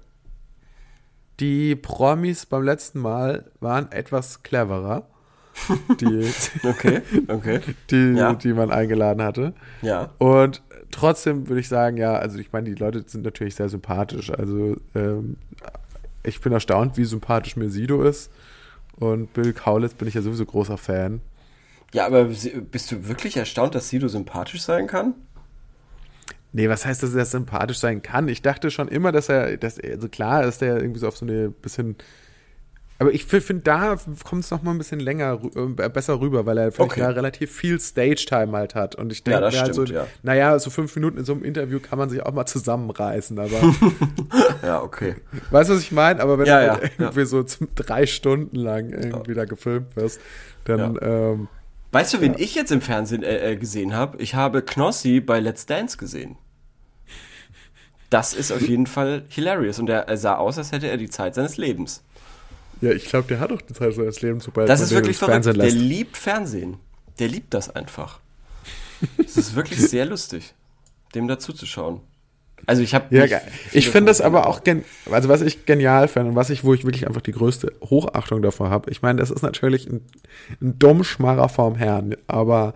[1.40, 5.08] die Promis beim letzten Mal waren etwas cleverer.
[6.00, 6.32] Die,
[6.64, 7.60] Okay, okay.
[7.90, 8.34] die, Ja.
[8.34, 9.54] die man eingeladen hatte.
[9.82, 10.10] Ja.
[10.18, 14.32] Und trotzdem würde ich sagen, ja, also ich meine, die Leute sind natürlich sehr sympathisch.
[14.32, 15.36] Also ähm,
[16.24, 18.32] ich bin erstaunt, wie sympathisch mir Sido ist.
[18.96, 21.20] Und Bill Kaulitz bin ich ja sowieso großer Fan.
[21.94, 25.16] Ja, aber bist du wirklich erstaunt, dass Sido sympathisch sein kann?
[26.54, 28.28] Nee, was heißt, dass er sympathisch sein kann?
[28.28, 31.18] Ich dachte schon immer, dass er, dass er, also klar ist der irgendwie so auf
[31.18, 31.96] so eine bisschen.
[33.00, 36.60] Aber ich finde, da kommt es noch mal ein bisschen länger, äh, besser rüber, weil
[36.60, 37.00] er vielleicht Okay.
[37.02, 38.94] da relativ viel Stage-Time halt hat.
[38.94, 40.06] Und ich Ja, denke mir halt so, ja.
[40.22, 43.40] naja, so fünf Minuten in so einem Interview kann man sich auch mal zusammenreißen.
[43.40, 43.60] Aber
[44.62, 45.16] Ja, okay.
[45.50, 46.22] Weißt du, was ich meine?
[46.22, 47.44] Aber wenn Ja, du ja, halt irgendwie so
[47.76, 50.22] drei Stunden lang irgendwie da gefilmt wirst,
[50.66, 51.48] dann ähm,
[51.92, 54.22] Weißt du, wen ich jetzt im Fernsehen äh, äh, gesehen habe?
[54.22, 56.38] Ich habe Knossi bei Let's Dance gesehen.
[58.10, 59.80] Das ist auf jeden Fall hilarious.
[59.80, 62.04] Und er, sah aus, als hätte er die Zeit seines Lebens.
[62.82, 65.34] ja, ich glaube, der hat doch die Zeit seines Lebens, sobald Das ist wirklich verrückt.
[65.46, 65.78] Fernsehen Der lässt.
[65.78, 66.78] liebt Fernsehen.
[67.20, 68.20] Der liebt das einfach.
[69.18, 70.54] Es ist wirklich sehr lustig,
[71.16, 72.02] dem dazuzuschauen.
[72.68, 76.30] Also ich habe Ja, ich finde das aber auch, gen also was ich genial finde
[76.30, 78.90] und was ich, wo ich wirklich einfach die größte Hochachtung davor habe.
[78.92, 80.02] Ich meine, das ist natürlich ein,
[80.62, 82.74] ein Dummschmarrer vorm Herrn, aber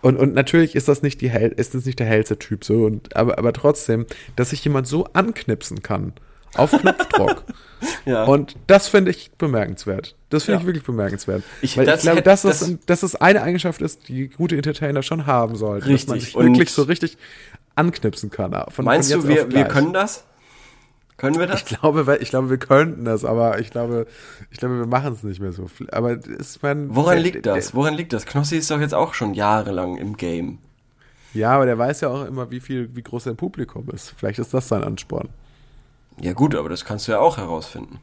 [0.00, 2.84] und, und natürlich ist das nicht die hell, ist das nicht der hellste Typ so
[2.86, 4.06] und aber aber trotzdem,
[4.36, 6.12] dass sich jemand so anknipsen kann
[6.54, 7.44] auf Knopfdruck.
[8.04, 8.24] ja.
[8.24, 10.16] Und das finde ich bemerkenswert.
[10.28, 10.60] Das finde Ja.
[10.62, 11.42] ich wirklich bemerkenswert.
[11.62, 15.02] Ich- Weil das ich glaube, dass das, das- das eine Eigenschaft ist, die gute Entertainer
[15.02, 15.90] schon haben sollten.
[15.92, 16.34] Dass man Richtig.
[16.34, 17.16] sich wirklich so richtig
[17.74, 18.52] anknipsen kann.
[18.70, 20.24] Von, Meinst von du, wir, wir können das?
[21.16, 21.60] Können wir das?
[21.60, 24.06] Ich glaube, ich glaube, wir könnten das, aber ich glaube,
[24.50, 25.66] ich glaube, wir machen es nicht mehr so.
[25.92, 26.94] Aber ist man.
[26.96, 27.74] Woran der- liegt das?
[27.74, 28.26] Woran liegt das?
[28.26, 30.58] Knossi ist doch jetzt auch schon jahrelang im Game.
[31.34, 34.12] Ja, aber der weiß ja auch immer, wie viel, wie groß sein Publikum ist.
[34.16, 35.28] Vielleicht ist das sein Ansporn.
[36.20, 38.00] Ja gut, aber das kannst du ja auch herausfinden.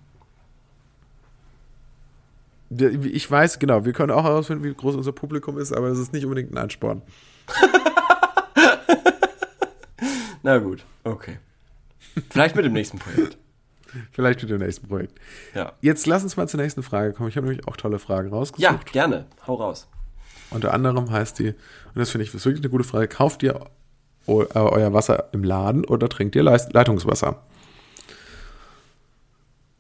[2.71, 6.13] Ich weiß, genau, wir können auch herausfinden, wie groß unser Publikum ist, aber das ist
[6.13, 7.01] nicht unbedingt ein Ansporn.
[10.43, 11.37] Na gut, okay.
[12.29, 13.37] Vielleicht mit dem nächsten Projekt.
[14.11, 15.19] Vielleicht mit dem nächsten Projekt.
[15.55, 15.73] Ja.
[15.81, 17.27] Jetzt lass uns mal zur nächsten Frage kommen.
[17.29, 18.61] Ich habe nämlich auch tolle Fragen rausgesucht.
[18.61, 19.25] Ja, gerne.
[19.47, 19.87] Hau raus.
[20.51, 21.55] Unter anderem heißt die, und
[21.95, 23.59] das finde ich ist wirklich eine gute Frage, kauft ihr
[24.27, 27.41] äh, euer Wasser im Laden oder trinkt ihr Leitungswasser?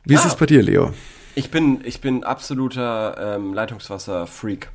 [0.05, 0.29] Wie ist Ah.
[0.29, 0.93] es bei dir, Leo?
[1.35, 4.69] Ich bin, ich bin absoluter ähm, Leitungswasser-Freak.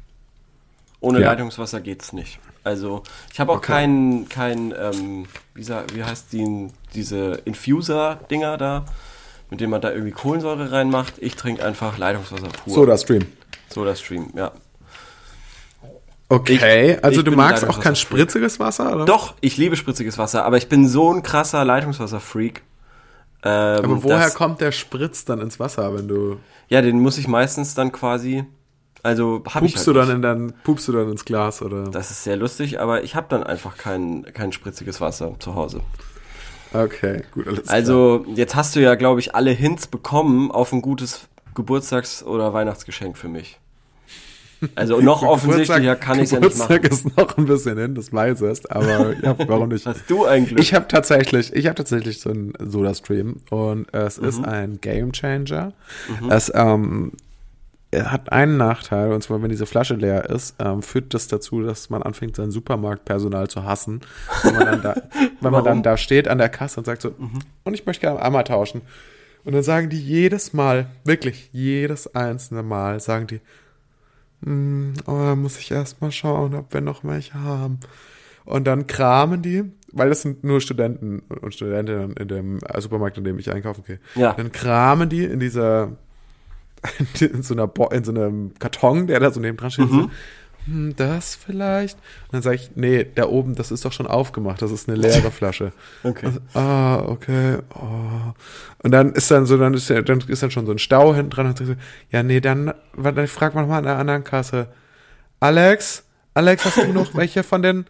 [1.00, 1.30] Ohne Ja.
[1.32, 2.38] Leitungswasser geht's nicht.
[2.64, 3.72] Also, ich habe auch Okay.
[3.72, 8.86] kein, kein ähm, wie, wie heißt die, diese Infuser-Dinger da,
[9.50, 11.14] mit denen man da irgendwie Kohlensäure reinmacht.
[11.18, 12.74] Ich trinke einfach Leitungswasser pur.
[12.74, 13.26] Soda Stream.
[13.68, 14.52] Soda Stream, ja.
[16.28, 16.54] Okay,
[16.94, 19.04] Ich- also ich du magst auch kein spritziges Wasser, oder?
[19.04, 22.62] Doch, ich liebe spritziges Wasser, aber ich bin so ein krasser Leitungswasser-Freak.
[23.46, 26.38] Ähm, Aber woher kommt der Spritz dann ins Wasser, wenn du
[26.70, 28.44] Ja, den muss ich meistens dann quasi,
[29.04, 30.16] also hab ich pupst halt du dann nicht.
[30.16, 31.84] in dein pupst du dann ins Glas oder?
[31.84, 35.80] Das ist sehr lustig, aber ich habe dann einfach kein, kein spritziges Wasser zu Hause.
[36.72, 37.74] Okay, gut, alles klar.
[37.74, 42.52] Also, jetzt hast du ja, glaube ich, alle Hints bekommen auf ein gutes Geburtstags- oder
[42.52, 43.60] Weihnachtsgeschenk für mich.
[44.74, 46.80] Also noch offensichtlicher kann ich es ja nicht machen.
[46.82, 49.84] Geburtstag ist noch ein bisschen hin, das weiß es, aber ja, warum nicht?
[49.86, 50.58] Hast du ein Glück?
[50.58, 54.28] Ich habe tatsächlich, ich habe tatsächlich so einen Soda-Stream und es Mhm.
[54.28, 55.74] ist ein Game Changer.
[56.30, 57.12] Es ähm,
[58.02, 61.90] hat einen Nachteil und zwar, wenn diese Flasche leer ist, ähm, führt das dazu, dass
[61.90, 64.00] man anfängt, sein Supermarktpersonal zu hassen,
[64.42, 64.94] wenn man dann da,
[65.40, 65.78] wenn man dann?
[65.78, 65.82] Mhm.
[65.82, 67.14] da steht an der Kasse und sagt so,
[67.64, 68.82] und ich möchte gerne einmal tauschen.
[69.44, 73.40] Und dann sagen die jedes Mal, wirklich jedes einzelne Mal, sagen die,
[74.42, 77.78] hm, oh, da muss ich erst mal schauen, ob wir noch welche haben.
[78.44, 83.24] Und dann kramen die, weil das sind nur Studenten und Studentinnen in dem Supermarkt, in
[83.24, 84.00] dem ich einkaufen gehe.
[84.14, 84.34] Ja.
[84.34, 85.92] Dann kramen die in dieser,
[87.20, 90.10] in so einer, Bo in so einem Karton, der da so neben dran steht, so,
[90.66, 91.98] hm, das vielleicht.
[91.98, 94.96] Und dann sage ich, nee, da oben, das ist doch schon aufgemacht, das ist eine
[94.96, 95.72] leere Flasche.
[96.02, 96.26] Okay.
[96.26, 97.58] Also, ah, okay.
[97.74, 98.32] Oh.
[98.82, 101.30] Und dann ist dann so, dann ist, dann ist dann schon so ein Stau hinten
[101.30, 101.46] dran.
[101.46, 101.74] Und so,
[102.10, 104.68] ja, nee, dann, dann fragt man mal an der anderen Kasse.
[105.40, 107.86] Alex, Alex, hast du noch welche von den?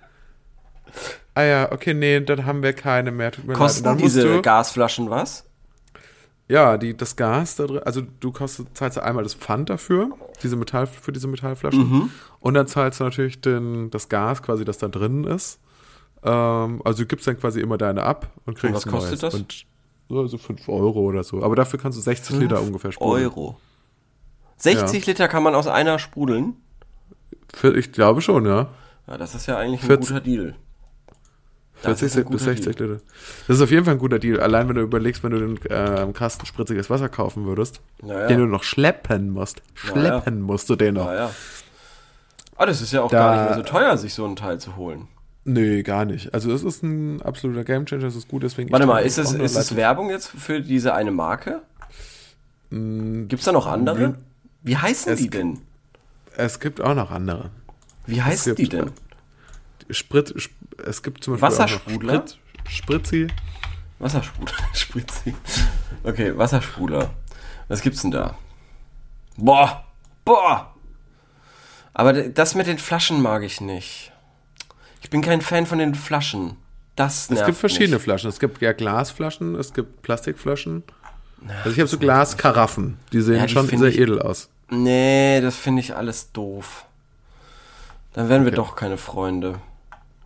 [1.35, 3.33] Ah ja, okay, nee, dann haben wir keine mehr.
[3.53, 3.93] Kosten leid.
[3.93, 5.45] Dann diese Gasflaschen was?
[6.47, 10.11] Ja, die, das Gas da drin, also du kostet, zahlst einmal das Pfand dafür,
[10.43, 11.91] diese Metall, für diese Metallflaschen.
[11.91, 12.11] Mhm.
[12.41, 15.59] Und dann zahlst du natürlich den, das Gas quasi, das da drin ist.
[16.23, 19.33] Ähm, also du gibst dann quasi immer deine ab und kriegst was ein kostet neues.
[19.33, 19.35] das?
[19.35, 19.67] Und
[20.09, 21.43] so, so 5 Euro oder so.
[21.43, 23.25] Aber dafür kannst du 60 Liter ungefähr sprudeln.
[23.25, 23.59] Euro.
[24.59, 26.57] 60 Liter kann man aus einer sprudeln?
[27.75, 28.69] Ich glaube schon, ja.
[29.07, 30.57] Ja, das ist ja eigentlich ein 40 guter Deal.
[31.85, 32.89] Das 40 ist bis guter 60 Deal.
[32.91, 33.01] Liter.
[33.49, 34.41] Das ist auf jeden Fall ein guter Deal.
[34.41, 38.27] Allein wenn du überlegst, wenn du den äh, Kasten spritziges Wasser kaufen würdest, Ja, ja.
[38.27, 39.63] den du noch schleppen musst.
[39.75, 41.07] Schleppen musst du den noch.
[41.07, 41.31] Ja, ja.
[42.57, 44.59] Ah, das ist ja auch Da- gar nicht mehr so teuer, sich so einen Teil
[44.61, 45.09] zu holen.
[45.47, 46.33] Nee, gar nicht.
[46.33, 48.71] Also es ist ein absoluter Gamechanger, das ist gut, deswegen.
[48.73, 51.61] Warte mal, ist es, ist es Werbung jetzt für diese eine Marke?
[52.71, 54.15] Gibt's da noch andere?
[54.63, 55.59] Wie heißen Es die gibt- denn?
[56.37, 57.51] Es gibt auch noch andere.
[58.07, 58.91] Wie heißen gibt- die denn?
[59.91, 60.53] Sprit, sp
[60.85, 62.15] es gibt zum Beispiel Wassersprudler?
[62.27, 63.27] Sprit, Spritzi.
[63.99, 64.57] Wassersprudler.
[64.75, 65.35] Spritzi.
[66.03, 67.11] Okay, Wassersprudler.
[67.69, 68.37] Was gibt's denn da?
[69.37, 69.85] Boah!
[70.25, 70.75] Boah!
[71.93, 74.13] Aber das mit den Flaschen mag ich nicht.
[75.03, 76.57] Ich bin kein Fan von den Flaschen.
[76.97, 78.03] Das Es nervt gibt verschiedene Mich.
[78.03, 78.29] Flaschen.
[78.31, 80.83] Es gibt ja Glasflaschen, es gibt Plastikflaschen.
[81.59, 82.99] Also ich habe so Glaskaraffen.
[83.13, 84.49] Die sehen Ja, die schon sehr ich- edel aus.
[84.71, 86.87] Nee, das finde ich alles doof.
[88.15, 88.57] Dann werden wir Okay.
[88.57, 89.59] doch keine Freunde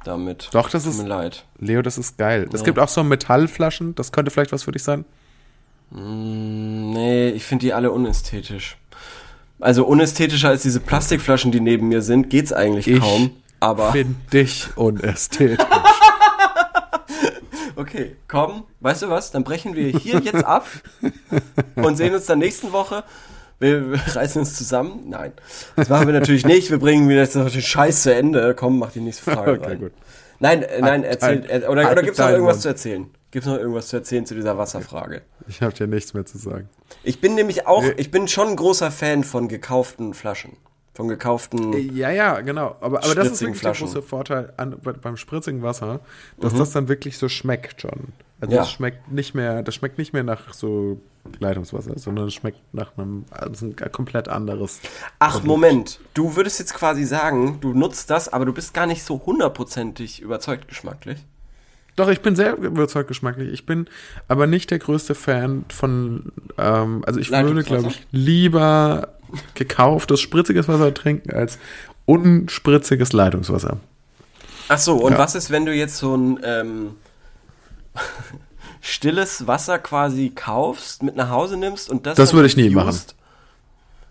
[0.09, 0.49] damit.
[0.53, 1.44] Doch, das Tut ist- mir leid.
[1.61, 2.49] Leo, das ist geil.
[2.53, 3.94] Es gibt auch so Metallflaschen.
[3.94, 5.05] Das könnte vielleicht was für dich sein.
[5.90, 8.77] Mm, Nee, ich finde die alle unästhetisch.
[9.61, 13.31] Also unästhetischer als diese Plastikflaschen, die neben mir sind, geht's eigentlich Ich kaum.
[13.61, 15.59] Aber Find dich unästhetisch.
[17.77, 19.31] okay, komm, weißt du was?
[19.31, 20.66] Dann brechen wir hier jetzt ab
[21.77, 23.05] und sehen uns dann nächsten Woche.
[23.61, 25.05] Wir, wir reißen uns zusammen.
[25.09, 25.33] Nein,
[25.77, 26.71] das machen wir natürlich nicht.
[26.71, 28.55] Wir bringen wieder jetzt noch den Scheiß zu Ende.
[28.55, 29.79] Komm, mach die nächste Frage Okay, rein.
[29.81, 29.92] gut.
[30.40, 31.44] Nein, äh, nein, erzähl.
[31.49, 33.07] äh, oder oder gibt's noch deinen irgendwas zu erzählen?
[33.31, 35.23] Gibt's noch irgendwas zu erzählen zu dieser Wasserfrage?
[35.49, 36.68] Ich habe dir nichts mehr zu sagen.
[37.03, 37.94] Ich bin nämlich auch, Nee.
[37.97, 40.57] ich bin schon ein großer Fan von gekauften Flaschen.
[40.94, 41.73] Von gekauften.
[41.94, 42.77] Ja, ja, genau.
[42.81, 43.87] Aber, aber das ist wirklich der Flaschen.
[43.87, 46.01] große Vorteil an, bei, beim spritzigen Wasser,
[46.40, 48.09] dass das dann wirklich so schmeckt schon.
[48.40, 48.62] Also Ja.
[48.62, 51.01] das schmeckt nicht mehr, das schmeckt nicht mehr nach so
[51.38, 54.80] Leitungswasser, sondern es schmeckt nach einem also ein komplett anderes.
[55.18, 56.00] Ach, Moment.
[56.14, 60.20] Du würdest jetzt quasi sagen, du nutzt das, aber du bist gar nicht so hundertprozentig
[60.20, 61.18] überzeugt geschmacklich.
[61.96, 63.52] Doch, ich bin sehr überzeugt geschmacklich.
[63.52, 63.88] Ich bin
[64.28, 69.08] aber nicht der größte Fan von, ähm, also ich würde, glaube ich, lieber
[69.54, 71.58] gekauftes spritziges Wasser trinken als
[72.06, 73.78] unspritziges Leitungswasser.
[74.68, 75.18] Ach so, und Ja.
[75.18, 76.90] was ist, wenn du jetzt so ein ähm,
[78.80, 83.14] stilles Wasser quasi kaufst, mit nach Hause nimmst und das Das würde ich nie infused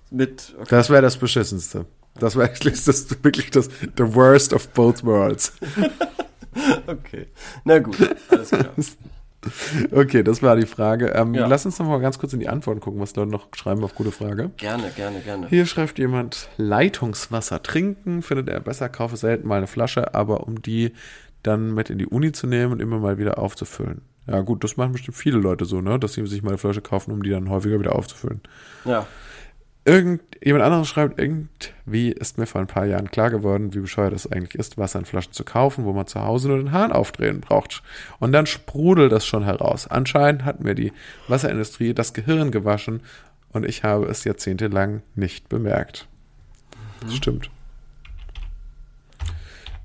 [0.10, 0.68] Mit, okay.
[0.70, 1.86] Das wäre das Beschissenste.
[2.20, 5.54] Das wäre eigentlich das, wirklich das the worst of both worlds.
[6.88, 7.28] okay.
[7.64, 7.98] Na gut,
[8.30, 8.74] alles klar.
[9.92, 11.08] Okay, das war die Frage.
[11.10, 11.48] Ähm, Ja.
[11.48, 13.96] Lass uns noch mal ganz kurz in die Antworten gucken, was Leute noch schreiben auf
[13.96, 14.52] gute Frage.
[14.58, 15.48] Gerne, gerne, gerne.
[15.48, 20.62] Hier schreibt jemand, Leitungswasser trinken, findet er besser, kaufe selten mal eine Flasche, aber um
[20.62, 20.92] die
[21.44, 24.02] dann mit in die Uni zu nehmen und immer mal wieder aufzufüllen.
[24.28, 26.00] Ja gut, das machen bestimmt viele Leute so, ne?
[26.00, 28.42] Dass sie sich mal eine Flasche kaufen, um die dann häufiger wieder aufzufüllen.
[28.84, 29.08] Ja.
[29.86, 34.12] Irgend, jemand anderes schreibt, irgendwie ist mir vor ein paar Jahren klar geworden, wie bescheuert
[34.12, 36.92] es eigentlich ist, Wasser in Flaschen zu kaufen, wo man zu Hause nur den Hahn
[36.92, 37.82] aufdrehen braucht.
[38.20, 39.88] Und dann sprudelt das schon heraus.
[39.88, 40.92] Anscheinend hat mir die
[41.30, 43.02] Wasserindustrie das Gehirn gewaschen
[43.54, 46.10] und ich habe es jahrzehntelang nicht bemerkt.
[47.00, 47.50] Das stimmt.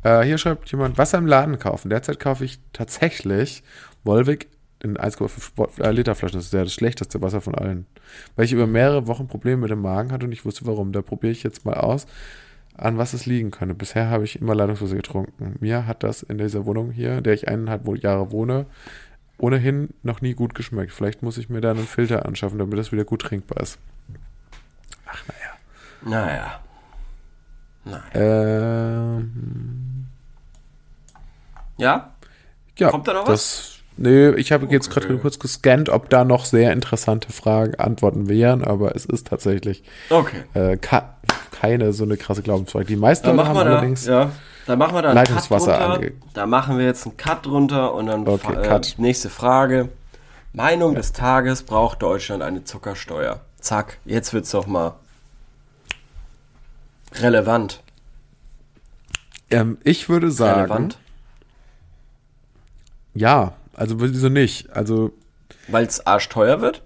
[0.03, 1.91] Äh, hier schreibt jemand, Wasser im Laden kaufen.
[1.91, 3.63] Derzeit kaufe ich tatsächlich
[4.05, 4.49] Wolwig
[4.83, 6.39] in 1,5 Bo- äh, Liter Flaschen.
[6.39, 7.87] Das ist ja das schlechteste Wasser von allen.
[8.37, 10.93] Weil ich über mehrere Wochen Probleme mit dem Magen hatte und ich wusste warum.
[10.93, 12.07] Da probiere ich jetzt mal aus,
[12.77, 13.75] an was es liegen könnte.
[13.75, 15.57] Bisher habe ich immer Leitungswasser getrunken.
[15.61, 18.67] Mir hat das in dieser Wohnung hier, in der ich eineinhalb Jahre wohne,
[19.39, 20.93] ohnehin noch nie gut geschmeckt.
[20.93, 23.79] Vielleicht muss ich mir da einen Filter anschaffen, damit das wieder gut trinkbar ist.
[25.07, 25.23] Ach,
[26.03, 26.27] naja.
[26.27, 26.61] Naja.
[27.85, 28.03] Naja.
[28.15, 30.07] Ähm,
[31.77, 32.15] Ja?
[32.79, 33.27] ja, Kommt da noch
[33.97, 35.01] Nee, ich habe jetzt Okay.
[35.07, 39.83] gerade kurz gescannt, ob da noch sehr interessante Fragen, Antworten wären, aber es ist tatsächlich
[40.11, 40.45] Okay.
[40.55, 40.79] äh,
[41.51, 42.87] keine so eine krasse Glaubensfrage.
[42.87, 44.33] Die meisten haben wir da, allerdings ja,
[44.67, 46.13] dann machen wir da Leitungswasser ange-.
[46.35, 48.95] Da machen wir jetzt einen Cut drunter und dann Okay, äh, Cut.
[48.99, 49.89] nächste Frage.
[50.55, 53.41] Meinung des Tages, braucht Deutschland eine Zuckersteuer?
[53.59, 54.95] Zack, jetzt wird's doch mal
[57.21, 57.83] relevant.
[59.51, 60.99] Ähm, ich würde sagen, relevant?
[63.15, 64.71] ja, also wieso nicht?
[64.71, 65.13] Also
[65.69, 66.83] Weil es arschteuer wird?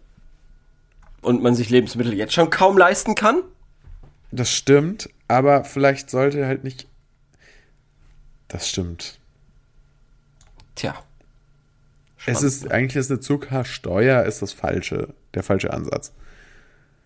[1.21, 3.43] Und man sich Lebensmittel jetzt schon kaum leisten kann?
[4.33, 6.89] das stimmt, aber vielleicht sollte halt nicht.
[8.49, 9.19] Das stimmt.
[10.75, 10.95] Tja.
[12.27, 16.13] Es ist eigentlich ist eine Zuckersteuer ist das falsche, der falsche Ansatz.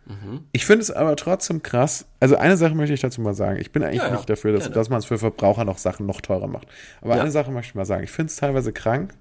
[0.07, 0.45] Mhm.
[0.53, 2.07] Ich finde es aber trotzdem krass.
[2.21, 3.59] Also eine Sache möchte ich dazu mal sagen.
[3.61, 6.07] Ich bin eigentlich Ja, ja, nicht dafür, dass, dass man es für Verbraucher noch Sachen
[6.07, 6.67] noch teurer macht.
[7.01, 7.23] Aber Ja.
[7.23, 8.03] eine Sache möchte ich mal sagen.
[8.03, 9.15] Ich finde es teilweise krank.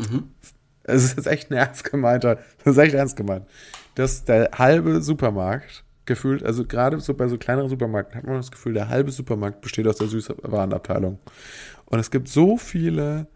[0.00, 0.24] Mhm.
[0.82, 3.46] Es ist jetzt echt ein ernst gemeinter, das ist echt ernst gemeint,
[3.94, 8.50] dass der halbe Supermarkt gefühlt, also gerade so bei so kleineren Supermärkten hat man das
[8.50, 11.20] Gefühl, der halbe Supermarkt besteht aus der Süßwarenabteilung.
[11.86, 13.26] Und es gibt so viele,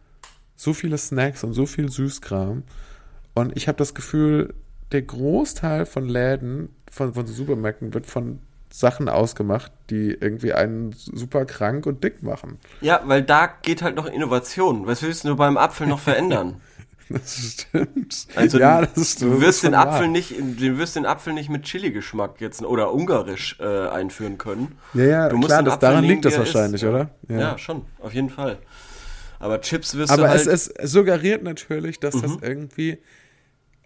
[0.57, 2.65] so viele Snacks und so viel Süßkram.
[3.35, 4.55] Und ich habe das Gefühl,
[4.93, 8.41] der Großteil von Läden, von, von Supermärkten wird von
[8.77, 12.59] Sachen ausgemacht, die irgendwie einen super krank und dick machen.
[12.81, 14.87] Ja, weil da geht halt noch Innovation.
[14.89, 16.61] Was willst du beim Apfel noch verändern?
[17.11, 18.27] Das stimmt.
[18.35, 20.09] Also ja, du, das ist, du das wirst den Apfel wahr.
[20.09, 24.79] nicht, du wirst den Apfel nicht mit Chili-Geschmack jetzt oder ungarisch äh, einführen können.
[24.95, 26.55] Ja, ja, Du musst klar, das, Apfel daran liegt das er ist.
[26.55, 26.89] wahrscheinlich, ja.
[26.89, 27.11] oder?
[27.29, 27.59] Ja.
[27.59, 28.57] schon, auf jeden Fall.
[29.39, 30.47] Aber Chips wirst Aber du halt.
[30.47, 32.39] es, es suggeriert natürlich, dass das Mhm.
[32.41, 32.99] irgendwie,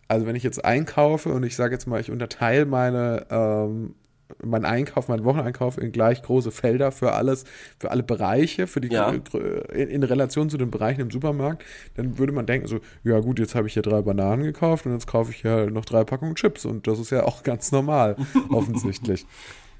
[0.06, 3.96] also wenn ich jetzt einkaufe und ich sage jetzt mal, ich unterteile meine, ähm,
[4.44, 7.44] meinen Einkauf, meinen Wocheneinkauf in gleich große Felder für alles,
[7.78, 9.10] für alle Bereiche, für die Ja.
[9.10, 11.64] in, in Relation zu den Bereichen im Supermarkt,
[11.96, 14.92] dann würde man denken so, ja gut, jetzt habe ich hier drei Bananen gekauft und
[14.92, 18.16] jetzt kaufe ich hier noch drei Packungen Chips und das ist ja auch ganz normal,
[18.50, 19.26] offensichtlich.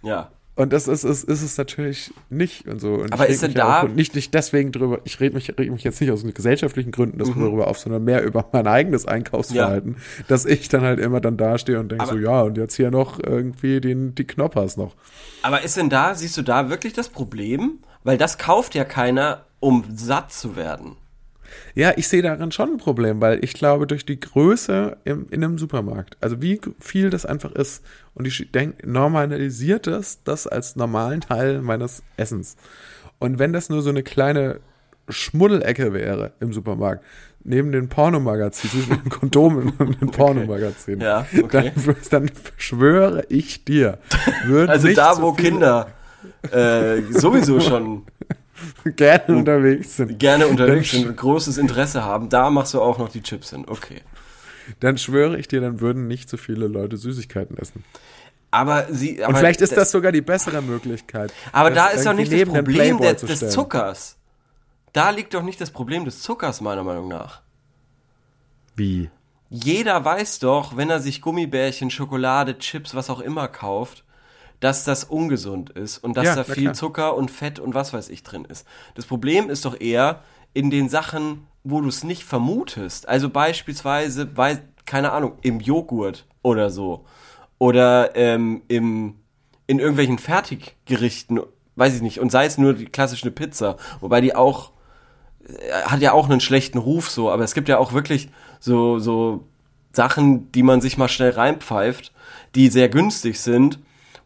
[0.03, 0.31] ja.
[0.59, 2.95] Und das ist, ist, ist es natürlich nicht und so.
[2.95, 5.71] Und Aber ist denn ja da- auch nicht, nicht deswegen drüber, ich rede mich, reg
[5.71, 7.41] mich jetzt nicht aus gesellschaftlichen Gründen das Mhm.
[7.45, 11.79] darüber auf, sondern mehr über mein eigenes Einkaufsverhalten, dass ich dann halt immer dann dastehe
[11.79, 14.97] und denke so, ja, und jetzt hier noch irgendwie den, die Knoppers noch.
[15.43, 17.79] Aber ist denn da, siehst du da wirklich das Problem?
[18.03, 20.97] Weil das kauft ja keiner, um satt zu werden.
[21.75, 25.45] Ja, ich sehe darin schon ein Problem, weil ich glaube, durch die Größe im, in
[25.45, 27.85] einem Supermarkt, also wie viel das einfach ist,
[28.15, 32.57] und ich denke, normalisiert es das als normalen Teil meines Essens.
[33.19, 34.61] Und wenn das nur so eine kleine
[35.09, 37.05] Schmuddelecke wäre im Supermarkt,
[37.45, 41.73] neben den Pornomagazinen, zwischen den Kondomen und den Pornomagazinen, Ja, okay.
[41.85, 43.99] dann, dann schwöre ich dir,
[44.47, 45.87] würden Also da, so wo viele Kinder
[46.51, 48.03] äh, sowieso schon
[48.97, 53.09] gerne unterwegs sind, gerne unterwegs sind und großes Interesse haben, da machst du auch noch
[53.09, 53.65] die Chips hin.
[53.67, 54.03] Okay.
[54.81, 57.85] dann schwöre ich dir, dann würden nicht so viele Leute Süßigkeiten essen.
[58.51, 59.23] Aber sie.
[59.23, 61.33] Aber Und vielleicht ist das sogar die bessere Möglichkeit.
[61.53, 63.53] Aber das da ist doch nicht das Problem des stellen.
[63.53, 64.17] Zuckers.
[64.93, 67.43] Da liegt doch nicht das Problem des Zuckers, meiner Meinung nach.
[68.75, 69.11] Wie?
[69.51, 74.05] Jeder weiß doch, wenn er sich Gummibärchen, Schokolade, Chips, was auch immer kauft,
[74.61, 76.75] dass das ungesund ist und dass Ja, da viel klar.
[76.75, 78.67] Zucker und Fett und was weiß ich drin ist.
[78.95, 80.23] Das Problem ist doch eher
[80.55, 83.09] in den Sachen, wo du es nicht vermutest.
[83.09, 87.05] Also beispielsweise bei, keine Ahnung, im Joghurt oder so.
[87.59, 89.17] Oder ähm, im,
[89.67, 91.41] in irgendwelchen Fertiggerichten,
[91.77, 92.21] weiß ich nicht.
[92.21, 94.73] Und sei es nur die klassische Pizza, wobei die auch
[95.85, 98.29] hat ja auch einen schlechten Ruf so, aber es gibt ja auch wirklich
[98.61, 99.47] so, so
[99.93, 102.13] Sachen, die man sich mal schnell reinpfeift,
[102.55, 103.79] die sehr günstig sind,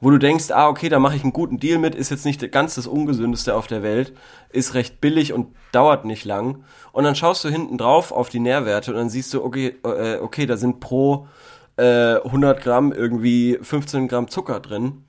[0.02, 2.50] wo du denkst, ah, okay, da mache ich einen guten Deal mit, ist jetzt nicht
[2.50, 4.12] ganz das ungesündeste auf der Welt,
[4.50, 6.64] ist recht billig und dauert nicht lang.
[6.90, 10.16] Und dann schaust du hinten drauf auf die Nährwerte und dann siehst du, okay, äh,
[10.16, 11.28] okay, da sind pro
[11.76, 15.04] äh, 100 Gramm irgendwie 15 Gramm Zucker drin,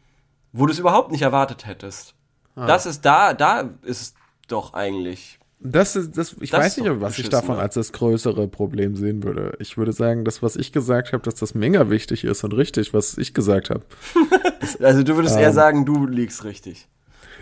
[0.51, 2.13] wo du es überhaupt nicht erwartet hättest.
[2.55, 2.67] Ah.
[2.67, 4.15] Das ist da, da ist
[4.47, 7.61] doch eigentlich Das ist, das, ich Das weiß nicht, was ich davon ne?
[7.61, 9.55] als das größere Problem sehen würde.
[9.59, 12.93] Ich würde sagen, das, was ich gesagt habe, dass das mega wichtig ist und richtig,
[12.93, 13.83] was ich gesagt habe.
[14.79, 15.53] Also du würdest eher Ähm.
[15.53, 16.87] sagen, du liegst richtig.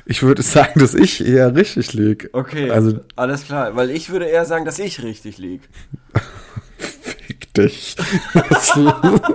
[0.06, 2.30] Ich würde sagen, dass ich eher richtig lieg.
[2.34, 3.76] Okay, Also, alles klar.
[3.76, 5.62] Weil ich würde eher sagen, dass ich richtig lieg.
[6.78, 7.96] fick dich.
[8.50, 8.74] Das,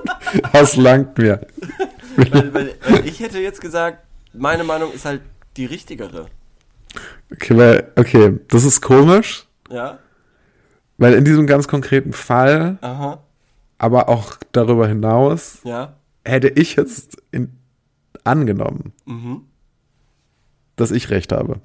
[0.53, 1.47] das langt mir.
[2.17, 3.99] Weil, weil, weil ich hätte jetzt gesagt,
[4.33, 5.23] meine Meinung ist halt
[5.57, 6.27] die richtigere.
[7.33, 9.99] Okay, weil, okay, das ist komisch, Ja?
[10.99, 13.23] weil in diesem ganz konkreten Fall, Aha.
[13.79, 15.95] aber auch darüber hinaus, Ja?
[16.25, 17.59] hätte ich jetzt in,
[18.25, 19.43] angenommen, Mhm.
[20.77, 21.61] dass ich recht habe.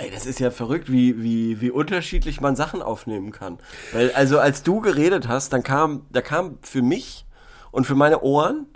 [0.00, 3.58] Ey, das ist ja verrückt, wie, wie, wie unterschiedlich man Sachen aufnehmen kann.
[3.92, 7.26] Weil, also als du geredet hast, dann kam, da kam für mich
[7.72, 8.66] und für meine Ohren,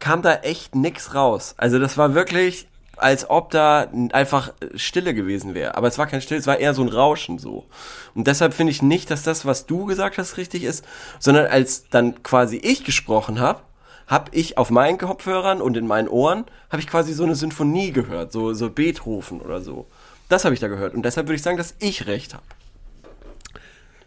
[0.00, 1.54] kam da echt nix raus.
[1.58, 5.76] Also das war wirklich, als ob da einfach Stille gewesen wäre.
[5.76, 7.66] Aber es war kein Stille, es war eher so ein Rauschen so.
[8.14, 10.84] Und deshalb finde ich nicht, dass das, was du gesagt hast, richtig ist,
[11.18, 13.60] sondern als dann quasi ich gesprochen habe,
[14.06, 17.92] habe ich auf meinen Kopfhörern und in meinen Ohren, habe ich quasi so eine Sinfonie
[17.92, 19.86] gehört, so, so Beethoven oder so.
[20.28, 20.94] Das habe ich da gehört.
[20.94, 22.44] Und deshalb würde ich sagen, dass ich recht habe.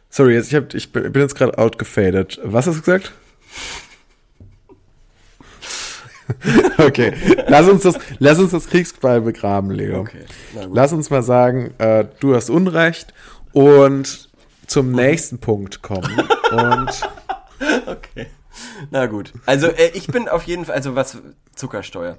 [0.10, 2.40] Sorry, jetzt, ich, hab, ich bin jetzt gerade outgefadet.
[2.44, 3.12] Was hast du gesagt?
[6.78, 7.14] okay,
[7.48, 10.02] lass uns das, lass uns das Kriegsbeil begraben, Leo.
[10.02, 10.26] Okay.
[10.72, 13.14] Lass uns mal sagen, äh, du hast Unrecht
[13.52, 14.30] und
[14.68, 16.12] zum nächsten Punkt kommen.
[16.52, 16.90] Und
[17.86, 18.28] Okay.
[18.92, 19.34] Na gut.
[19.46, 21.18] Also äh, ich bin auf jeden Fall, also was
[21.56, 22.18] Zuckersteuer.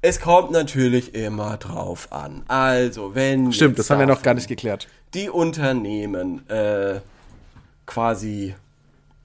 [0.00, 2.42] Es kommt natürlich immer drauf an.
[2.48, 3.52] Also, wenn.
[3.52, 4.88] stimmt, das haben wir noch gar nicht geklärt.
[5.14, 7.00] Die Unternehmen äh,
[7.86, 8.56] quasi,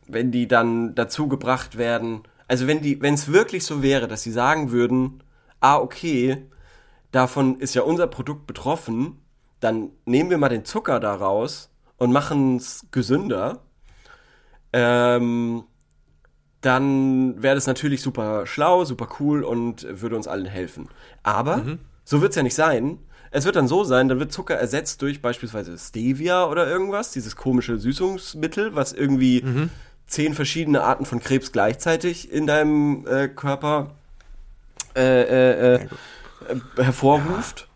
[0.07, 4.23] wenn die dann dazu gebracht werden, also wenn die, wenn es wirklich so wäre, dass
[4.23, 5.23] sie sagen würden,
[5.59, 6.45] ah, okay,
[7.11, 9.19] davon ist ja unser Produkt betroffen,
[9.59, 13.63] dann nehmen wir mal den Zucker da raus und machen es gesünder.
[14.71, 15.63] Ähm,
[16.61, 20.89] dann wäre das natürlich super schlau, super cool und würde uns allen helfen.
[21.23, 21.57] Aber
[22.03, 22.99] so wird es ja nicht sein.
[23.29, 27.35] Es wird dann so sein, dann wird Zucker ersetzt durch beispielsweise Stevia oder irgendwas, dieses
[27.35, 29.41] komische Süßungsmittel, was irgendwie
[30.07, 33.91] zehn verschiedene Arten von Krebs gleichzeitig in deinem äh, Körper
[34.95, 35.87] äh, äh, äh,
[36.77, 37.67] hervorruft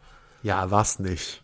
[0.44, 1.44] Ja, was nicht.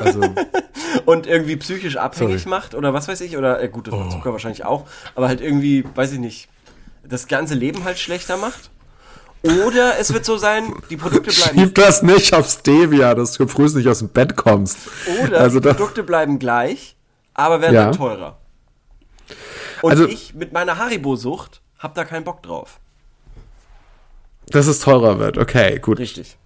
[0.00, 0.20] Also,
[1.04, 2.50] und irgendwie psychisch abhängig Sorry.
[2.50, 5.40] macht oder was weiß ich, oder äh, gut, das macht Zucker wahrscheinlich auch, aber halt
[5.40, 6.48] irgendwie, weiß ich nicht,
[7.06, 8.70] das ganze Leben halt schlechter macht.
[9.66, 13.46] Oder es wird so sein, die Produkte bleiben schieb das nicht auf Stevia, dass du
[13.46, 14.78] früh nicht aus dem Bett kommst.
[15.22, 16.96] Oder also die Produkte bleiben gleich,
[17.34, 17.84] aber werden Ja.
[17.84, 18.38] dann teurer.
[19.84, 22.80] Und Also- ich mit meiner Haribo-Sucht hab da keinen Bock drauf.
[24.48, 25.38] dass es teurer wird.
[25.38, 25.98] Okay, gut.
[25.98, 26.36] Richtig.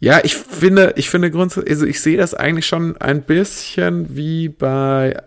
[0.00, 4.48] Ja, ich finde, ich finde grundsätzlich, also ich sehe das eigentlich schon ein bisschen wie
[4.48, 5.22] bei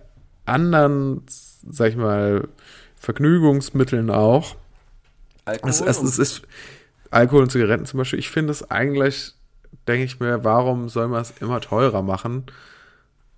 [0.45, 1.23] anderen,
[1.69, 2.47] sag ich mal,
[2.97, 4.55] Vergnügungsmitteln auch.
[5.45, 6.41] Alkohol Es, es, es ist
[7.11, 8.19] Alkohol und Zigaretten zum Beispiel.
[8.19, 9.33] Ich finde es eigentlich,
[9.87, 12.45] denke ich mir, warum soll man es immer teurer machen?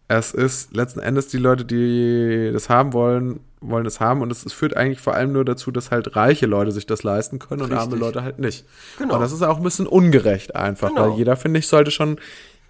[0.09, 4.45] Es ist letzten Endes die Leute, die das haben wollen, wollen es haben und es,
[4.45, 7.63] es führt eigentlich vor allem nur dazu, dass halt reiche Leute sich das leisten können
[7.63, 7.99] und arme Richtig.
[7.99, 8.65] Leute halt nicht.
[8.97, 9.15] Genau.
[9.15, 11.11] Und das ist auch ein bisschen ungerecht einfach, Genau.
[11.11, 12.19] weil jeder, finde ich, sollte schon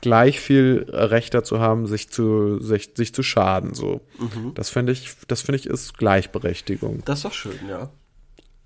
[0.01, 4.01] gleich viel Recht dazu haben, sich zu, sich, sich zu schaden, so.
[4.19, 4.53] Mhm.
[4.55, 7.01] Das finde ich, das finde ich ist Gleichberechtigung.
[7.05, 7.89] das ist doch schön, ja.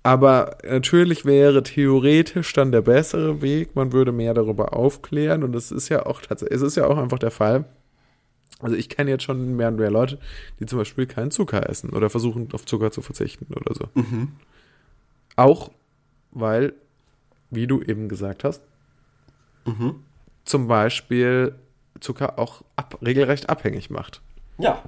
[0.04, 5.70] Aber natürlich wäre theoretisch dann der bessere Weg, man würde mehr darüber aufklären und es
[5.70, 7.64] ist ja auch tatsächlich, es ist ja auch einfach der Fall.
[8.62, 10.18] Also ich kenne jetzt schon mehr und mehr Leute,
[10.60, 13.88] die zum Beispiel keinen Zucker essen oder versuchen auf Zucker zu verzichten oder so.
[15.36, 15.70] Auch
[16.30, 16.74] weil,
[17.50, 18.62] wie du eben gesagt hast,
[20.44, 21.54] zum Beispiel
[22.00, 24.20] Zucker auch ab, regelrecht abhängig macht.
[24.58, 24.82] Ja.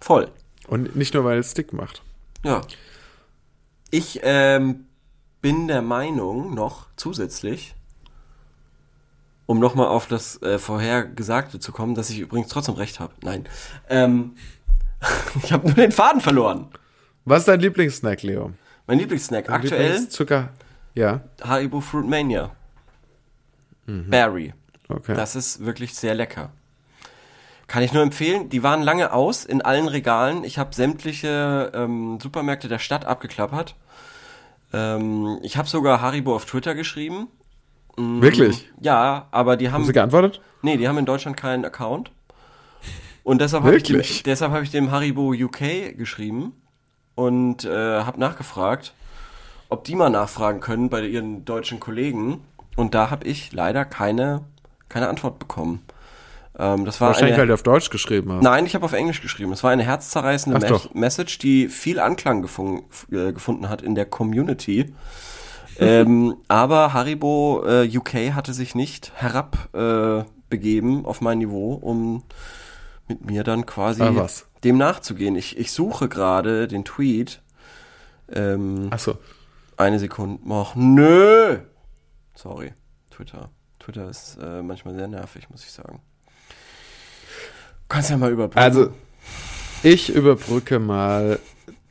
[0.00, 0.30] Voll.
[0.66, 2.02] Und nicht nur, weil es dick macht.
[2.42, 2.62] Ja.
[3.90, 4.86] Ich ähm,
[5.40, 7.74] bin der Meinung noch zusätzlich,
[9.46, 13.12] um nochmal auf das äh, Vorhergesagte zu kommen, dass ich übrigens trotzdem recht habe.
[13.22, 13.46] Nein.
[13.88, 14.36] Ähm,
[15.42, 16.68] ich habe nur den Faden verloren.
[17.24, 18.52] Was ist dein Lieblingssnack, Leo?
[18.86, 20.50] Mein Lieblingssnack Dein aktuell Zucker.
[20.94, 22.50] Ja, Haribo Fruit Mania.
[23.86, 24.54] Berry.
[24.88, 25.14] okay.
[25.14, 26.52] Das ist wirklich sehr lecker.
[27.66, 28.48] Kann ich nur empfehlen.
[28.48, 30.44] Die waren lange aus in allen Regalen.
[30.44, 33.74] Ich habe sämtliche ähm, Supermärkte der Stadt abgeklappert.
[34.72, 37.28] Ähm, ich habe sogar Haribo auf Twitter geschrieben.
[37.96, 38.68] Wirklich?
[38.80, 40.40] Ja, aber die haben Haben sie geantwortet?
[40.62, 42.10] nee, die haben in Deutschland keinen Account.
[43.22, 46.52] Und deshalb habe ich, dem- deshalb hab ich dem Haribo UK geschrieben
[47.14, 47.70] und äh,
[48.02, 48.92] habe nachgefragt,
[49.70, 52.42] ob die mal nachfragen können bei ihren deutschen Kollegen.
[52.76, 54.42] Und da habe ich leider keine,
[54.88, 55.82] keine Antwort bekommen.
[56.58, 58.42] Ähm, das war Wahrscheinlich, eine, weil du auf Deutsch geschrieben hast.
[58.42, 59.52] Nein, ich habe auf Englisch geschrieben.
[59.52, 60.92] Es war eine herzzerreißende Me doch.
[60.92, 64.92] Message, die viel Anklang gefun äh, gefunden hat in der Community.
[65.78, 72.22] Ähm, aber Haribo äh, UK hatte sich nicht herabbegeben äh, auf mein Niveau, um
[73.08, 74.26] mit mir dann quasi Ah,
[74.62, 75.36] dem nachzugehen.
[75.36, 77.42] Ich, ich suche gerade den Tweet.
[78.32, 79.18] Ähm, Achso.
[79.76, 80.40] eine Sekunde.
[80.48, 81.58] Och, nö!
[82.34, 82.72] Sorry.
[83.10, 83.50] Twitter.
[83.78, 86.00] Twitter ist äh, manchmal sehr nervig, muss ich sagen.
[87.88, 88.58] Kannst ja mal überprüfen.
[88.62, 88.90] Also,
[89.82, 91.38] ich überbrücke mal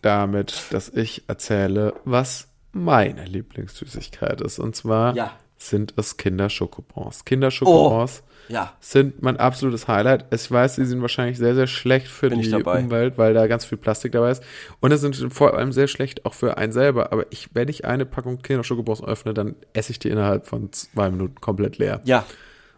[0.02, 4.60] damit, dass ich erzähle, was meine Lieblingssüßigkeit ist.
[4.60, 5.32] Und zwar Ja.
[5.58, 7.24] sind es Kinderschokobons.
[7.26, 8.74] Kinderschokobons ja.
[8.80, 10.26] sind mein absolutes Highlight.
[10.34, 12.54] Ich weiß, sie sind wahrscheinlich sehr, sehr schlecht für Bin die.
[12.54, 14.44] Umwelt, weil da ganz viel Plastik dabei ist.
[14.82, 17.12] Und es sind vor allem sehr schlecht auch für einen selber.
[17.14, 21.10] Aber ich, wenn ich eine Packung Kinderschokobons öffne, dann esse ich die innerhalb von zwei
[21.10, 22.02] Minuten komplett leer.
[22.04, 22.26] Ja.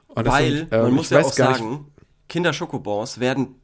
[0.10, 1.88] Und Weil, sind, ähm, man muss ja auch gar nicht- sagen,
[2.28, 3.56] Kinder-Schokobons werden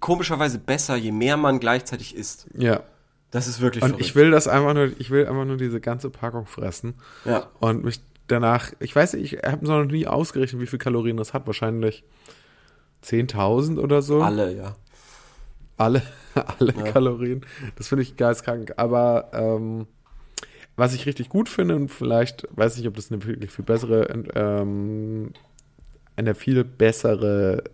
[0.00, 2.46] komischerweise besser, je mehr man gleichzeitig isst.
[2.56, 2.80] Ja.
[3.30, 4.06] Das ist wirklich Und verrückt.
[4.06, 6.94] ich will das einfach nur, ich will einfach nur diese ganze Packung fressen.
[7.24, 7.46] Ja.
[7.60, 11.34] Und mich danach, ich weiß nicht, ich habe noch nie ausgerechnet, wie viel Kalorien das
[11.34, 11.46] hat.
[11.46, 12.04] Wahrscheinlich
[13.04, 14.22] 10.000 oder so.
[14.22, 14.76] Alle, ja.
[15.76, 16.02] alle,
[16.58, 16.90] alle Ja.
[16.92, 17.44] Kalorien.
[17.76, 18.74] Das finde ich geistkrank.
[18.76, 19.86] Aber ähm,
[20.76, 24.08] was ich richtig gut finde und vielleicht, weiß nicht, ob das eine wirklich viel bessere,
[24.34, 25.32] ähm,
[26.16, 27.64] eine viel bessere,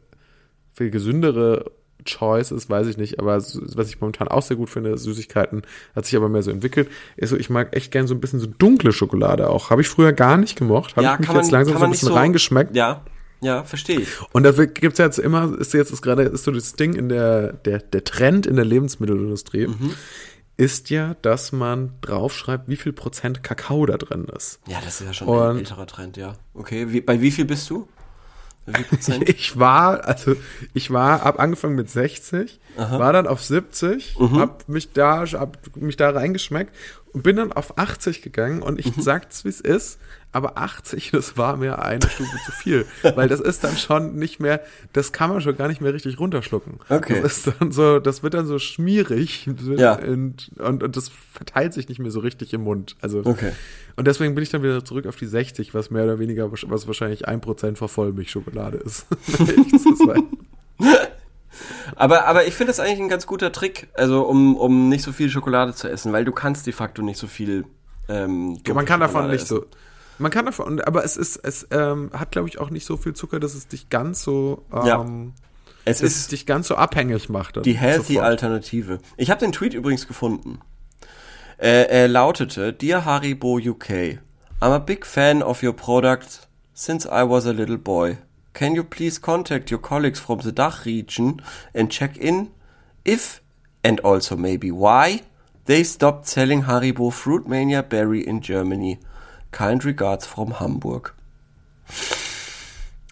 [0.72, 1.70] viel gesündere
[2.05, 3.18] Choice ist, weiß ich nicht.
[3.20, 5.62] Aber was ich momentan auch sehr gut finde, Süßigkeiten,
[5.96, 8.40] hat sich aber mehr so entwickelt, ist so, ich mag echt gern so ein bisschen
[8.40, 9.70] so dunkle Schokolade auch.
[9.70, 10.96] Habe ich früher gar nicht gemocht.
[10.96, 12.74] Habe ja, ich mich man, jetzt langsam so ein bisschen so reingeschmeckt.
[12.76, 13.02] Ja,
[13.40, 14.09] ja, verstehe ich.
[14.32, 17.09] Und da gibt es jetzt immer, ist jetzt ist gerade, ist so das Ding in
[17.09, 19.90] der, der, der Trend in der Lebensmittelindustrie, Mhm.
[20.57, 24.61] ist ja, dass man draufschreibt, wie viel Prozent Kakao da drin ist.
[24.68, 26.34] Ja, das ist ja schon Und- ein älterer Trend, ja.
[26.55, 27.76] Okay, wie, bei wie viel bist du?
[27.76, 27.92] Bei wie viel Prozent?
[29.27, 30.35] Ich war, also
[30.73, 34.39] ich war, hab angefangen mit 60, war dann auf 70, Mhm.
[34.39, 36.75] hab mich da, hab mich da reingeschmeckt
[37.12, 38.93] und bin dann auf 80 gegangen und Mhm.
[38.97, 39.99] ich sag's wie es ist,
[40.35, 44.41] aber 80, das war mir eine Stufe zu viel, weil das ist dann schon nicht
[44.41, 44.61] mehr,
[44.93, 46.80] das kann man schon gar nicht mehr richtig runterschlucken.
[46.89, 47.20] Okay.
[47.22, 49.95] Das ist dann so, das wird dann so schmierig Ja.
[49.95, 52.97] und, und, und das verteilt sich nicht mehr so richtig im Mund.
[53.01, 53.53] Also Okay.
[53.97, 56.87] und deswegen bin ich dann wieder zurück auf die 60, was mehr oder weniger, was
[56.87, 59.07] wahrscheinlich 1% vor Vollmilchschokolade ist.
[61.97, 65.12] Aber, aber ich finde das eigentlich ein ganz guter Trick, also um, um nicht so
[65.12, 67.64] viel Schokolade zu essen, weil du kannst de facto nicht so viel.
[68.09, 69.59] Ähm, Ja, man kann davon nicht essen.
[69.59, 69.66] so.
[70.19, 73.15] Man kann davon, aber es ist, es ähm, hat, glaube ich, auch nicht so viel
[73.15, 75.01] Zucker, dass es dich ganz so, Ja.
[75.01, 75.33] ähm,
[75.85, 77.65] Es dass es ist dich ganz so abhängig macht.
[77.65, 78.27] die healthy sofort.
[78.27, 78.99] Alternative.
[79.17, 80.61] Ich habe den Tweet übrigens gefunden.
[81.59, 84.19] Äh, er lautete: Dear Haribo UK,
[84.61, 88.17] I'm a big fan of your product since I was a little boy.
[88.55, 91.43] Can you please contact your colleagues from the Dach region
[91.75, 92.51] and check in
[93.05, 93.41] if
[93.83, 95.23] and also maybe why
[95.67, 98.99] they stopped selling Haribo Fruit Mania Berry in Germany?
[99.57, 101.14] Kind regards from Hamburg.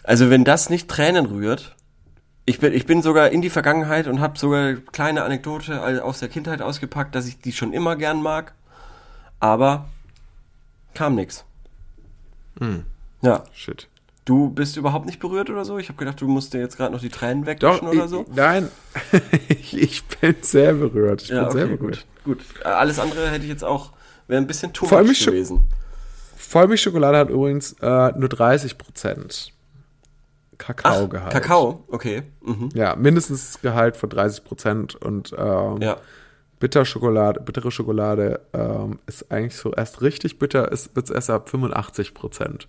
[0.04, 1.76] Also wenn das nicht Tränen rührt,
[2.44, 6.18] ich bin, ich bin sogar in die Vergangenheit und habe sogar eine kleine Anekdote aus
[6.18, 8.52] der Kindheit ausgepackt, dass ich die schon immer gern mag.
[9.38, 9.88] Aber
[10.94, 11.44] kam nix.
[13.22, 13.88] Ja, Shit.
[14.24, 15.78] du bist überhaupt nicht berührt oder so?
[15.78, 17.50] Ich habe gedacht, du musst dir jetzt gerade noch die Tränen Doch,
[17.82, 18.26] wegwischen oder ich, so.
[18.34, 18.68] nein,
[19.48, 21.22] ich, ich bin sehr berührt.
[21.22, 22.06] Ich Ja, bin sehr okay, berührt.
[22.24, 22.38] gut.
[22.54, 22.64] gut.
[22.66, 23.92] Alles andere hätte ich jetzt auch,
[24.26, 25.68] wäre ein bisschen too Vor allem much ich schon- gewesen.
[26.52, 29.48] Vollmilchschokolade hat übrigens äh, nur 30%
[30.58, 31.32] Kakaogehalt.
[31.32, 32.22] Kakao, okay.
[32.44, 32.68] Mhm.
[32.74, 35.96] Ja, mindestens Gehalt von 30% und ähm, Ja.
[36.60, 42.14] Bitterschokolade, bittere Schokolade ähm, ist eigentlich so erst richtig bitter, ist wird's erst ab 85
[42.14, 42.68] Prozent.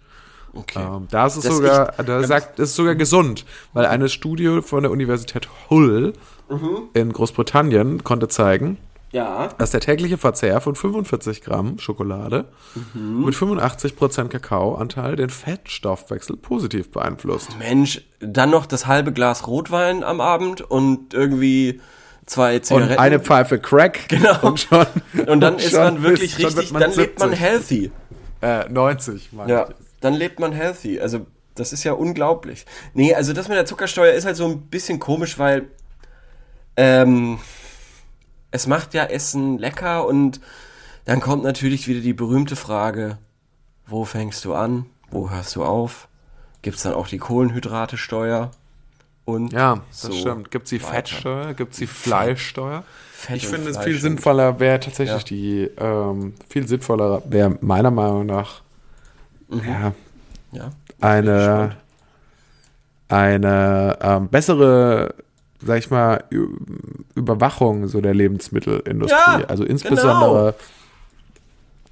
[0.53, 0.79] Okay.
[0.81, 4.07] Ähm, da ist es Das sogar, ich- da sagt, es ist sogar gesund, weil eine
[4.09, 6.13] Studie von der Universität Hull
[6.49, 6.89] Mhm.
[6.93, 8.77] in Großbritannien konnte zeigen,
[9.13, 9.47] ja.
[9.57, 12.45] dass der tägliche Verzehr von 45 Gramm Schokolade
[12.93, 13.23] Mhm.
[13.25, 17.57] mit 85 Prozent Kakaoanteil den Fettstoffwechsel positiv beeinflusst.
[17.57, 21.79] Mensch, dann noch das halbe Glas Rotwein am Abend und irgendwie
[22.25, 22.99] zwei Und Zigaretten.
[22.99, 24.07] eine Pfeife Crack.
[24.09, 24.37] Genau.
[24.41, 24.85] Und schon,
[25.27, 27.39] und dann und ist man wirklich ist- richtig, wird dann lebt man 70.
[27.45, 27.91] healthy.
[28.41, 29.75] Äh, 90, meine Ja, ich.
[30.01, 30.99] dann lebt man healthy.
[30.99, 32.65] Also, das ist ja unglaublich.
[32.93, 35.67] Nee, also das mit der Zuckersteuer ist halt so ein bisschen komisch, weil
[36.75, 37.37] ähm,
[38.53, 40.39] es macht ja Essen lecker und
[41.05, 43.17] dann kommt natürlich wieder die berühmte Frage,
[43.87, 46.07] wo fängst du an, wo hörst du auf?
[46.61, 48.51] Gibt es dann auch die Kohlenhydratesteuer?
[49.25, 50.51] Und Ja, das so stimmt.
[50.51, 50.93] Gibt es die weiter.
[50.93, 51.53] Fettsteuer?
[51.53, 52.83] Gibt es die Fleischsteuer?
[53.13, 55.27] Fett ich finde es viel sinnvoller wäre tatsächlich Ja.
[55.27, 58.61] die, ähm, viel sinnvoller wäre meiner Meinung nach
[59.49, 59.61] Mhm.
[59.67, 59.93] ja,
[60.51, 60.71] Ja.
[61.01, 61.77] eine,
[63.09, 65.13] eine ähm, bessere,
[65.65, 66.23] sag ich mal,
[67.15, 69.15] Überwachung so der Lebensmittelindustrie.
[69.41, 70.55] Ja, also insbesondere,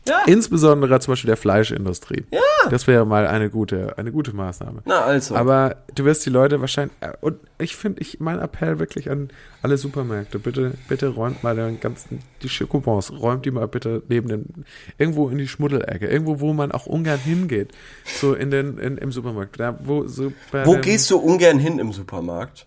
[0.07, 0.23] Ja.
[0.25, 2.23] insbesondere zum Beispiel der Fleischindustrie.
[2.31, 2.39] Ja.
[2.71, 4.81] Das wäre mal eine gute, eine gute Maßnahme.
[4.85, 5.35] Na also.
[5.35, 6.95] Aber du wirst die Leute wahrscheinlich.
[7.01, 9.29] äh, Und ich finde, ich mein Appell wirklich an
[9.61, 14.27] alle Supermärkte, bitte, bitte räumt mal den ganzen, die Schokobons, räumt die mal bitte neben
[14.27, 14.65] den,
[14.97, 17.71] irgendwo in die Schmuddelecke, irgendwo, wo man auch ungern hingeht.
[18.05, 19.59] So in den, in, im Supermarkt.
[19.59, 20.33] Da, wo, so
[20.65, 22.65] wo den, gehst du ungern hin im Supermarkt?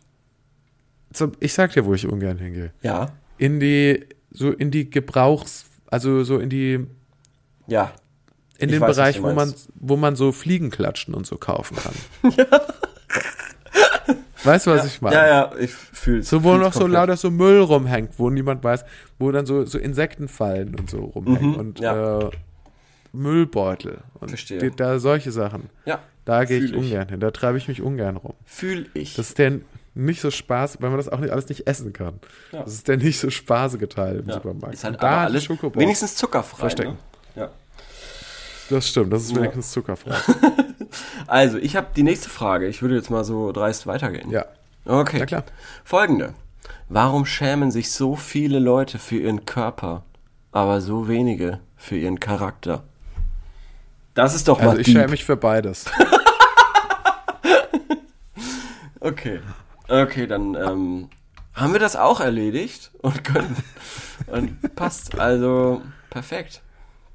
[1.40, 2.72] Ich sag dir, wo ich ungern hingehe.
[2.82, 3.12] Ja.
[3.38, 6.86] In die, so in die Gebrauchs, also so in die,
[7.66, 7.92] Ja.
[8.58, 11.94] in Ich den weiß, Bereich, wo man, wo man so Fliegenklatschen und so kaufen kann.
[14.44, 15.16] Weißt du, was ich meine?
[15.16, 16.28] Ja, ja, ich fühl's.
[16.28, 16.92] So, wo noch so komplett.
[17.00, 18.84] lauter so Müll rumhängt, wo niemand weiß,
[19.18, 22.18] wo dann so, so Insektenfallen und so rumhängen Mhm, und ja.
[22.20, 22.30] äh,
[23.14, 24.70] Müllbeutel und Verstehe.
[24.72, 25.70] da solche Sachen.
[25.86, 26.00] Ja.
[26.26, 26.74] Da gehe ich.
[26.74, 28.34] ungern hin, da treibe ich mich ungern rum.
[28.44, 29.14] Fühl ich.
[29.14, 29.60] Das ist der,
[29.94, 32.18] nicht so Spaß, weil man das auch nicht, alles nicht essen kann.
[32.52, 32.62] Ja.
[32.64, 34.34] Das ist der nicht so spaßige Teil im Ja.
[34.34, 34.74] Supermarkt.
[34.74, 36.58] Ist halt da alles Schokobox- wenigstens zuckerfrei.
[36.58, 36.98] verstecken.
[37.36, 37.42] Ne?
[37.42, 37.50] Ja.
[38.70, 40.16] Das stimmt, das ist wenigstens zuckerfrei.
[41.26, 42.68] Also, ich habe die nächste Frage.
[42.68, 44.30] Ich würde jetzt mal so dreist weitergehen.
[44.30, 44.44] ja,
[44.84, 45.16] Okay.
[45.18, 45.42] na klar.
[45.84, 46.34] Folgende.
[46.88, 50.04] Warum schämen sich so viele Leute für ihren Körper,
[50.52, 52.84] aber so wenige für ihren Charakter?
[54.14, 54.96] Das ist doch mal Also ich deep.
[54.96, 55.86] schäme mich für beides.
[59.00, 59.40] Okay.
[59.88, 61.10] Okay, dann ähm,
[61.54, 63.56] haben wir das auch erledigt und können.
[64.26, 65.18] und passt.
[65.18, 66.62] Also, perfekt.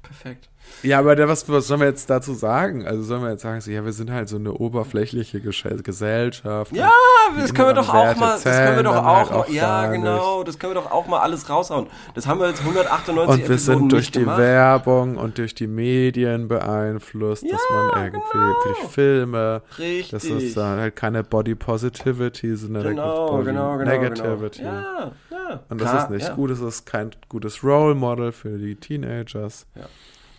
[0.02, 0.49] Perfekt.
[0.82, 2.86] Ja, aber der, was, was sollen wir jetzt dazu sagen?
[2.86, 6.72] Also sollen wir jetzt sagen, so, ja, wir sind halt so eine oberflächliche Gesellschaft.
[6.72, 6.90] Ja,
[7.36, 8.38] das können wir doch auch Werte mal.
[8.42, 10.42] Das können wir doch auch halt auch Ja, genau.
[10.44, 11.86] Das können wir doch auch mal alles raushauen.
[12.14, 14.38] Das haben wir jetzt 198 Und wir Episoden sind durch die gemacht.
[14.38, 20.10] Werbung und durch die Medien beeinflusst, dass man irgendwie durch Filme, Richtig.
[20.10, 23.90] das ist dann halt keine Body Positivity, sondern da Genau, gibt's Body genau, genau.
[23.90, 24.62] Negativity.
[24.62, 24.72] Genau.
[24.72, 25.60] Ja, ja.
[25.68, 26.34] Und das Klar, ist nicht ja.
[26.34, 29.66] gut, es ist kein gutes Role Model für die Teenagers.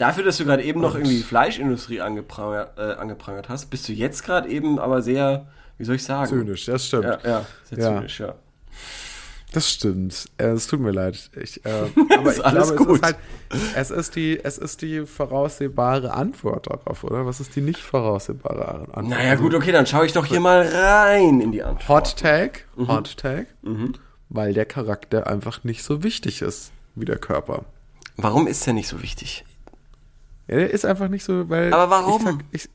[0.01, 3.93] Dafür, dass du gerade eben noch irgendwie die Fleischindustrie angeprangert, äh, angeprangert hast, bist du
[3.93, 5.45] jetzt gerade eben aber sehr,
[5.77, 6.27] wie soll ich sagen?
[6.27, 7.03] Zynisch, das stimmt.
[7.05, 7.95] Ja, ja, sehr Ja.
[7.97, 8.33] zynisch, ja.
[9.53, 10.29] Das stimmt.
[10.37, 11.29] Äh, Es tut mir leid.
[11.39, 11.69] Ich, äh,
[12.17, 12.89] aber Ist ich alles glaube, gut.
[12.89, 13.17] Es ist, halt,
[13.75, 17.25] es, ist die, es ist die voraussehbare Antwort darauf, oder?
[17.25, 19.07] Was ist die nicht voraussehbare Antwort?
[19.09, 21.89] Naja, gut, okay, dann schaue ich doch hier mal rein in die Antwort.
[21.89, 22.87] Hot Take, Mhm.
[22.87, 23.47] Hot Take,
[24.29, 27.65] weil der Charakter einfach nicht so wichtig ist wie der Körper.
[28.17, 29.43] Warum ist der nicht so wichtig?
[30.51, 31.73] Ja, der ist einfach nicht so, weil.
[31.73, 32.41] Aber warum?
[32.51, 32.69] Ich,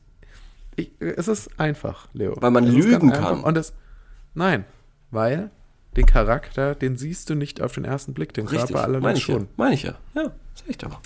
[0.75, 2.35] ich, ich, es ist einfach, Leo.
[2.39, 3.41] Weil man es lügen kann.
[3.41, 3.73] Und das,
[4.33, 4.65] nein,
[5.11, 5.51] weil
[5.95, 9.27] den Charakter, den siehst du nicht auf den ersten Blick, den Richtig, Körper allerdings ich
[9.27, 9.33] ja.
[9.35, 9.47] schon.
[9.57, 9.93] Meine ich ja.
[10.15, 10.99] Ja, sag ich doch.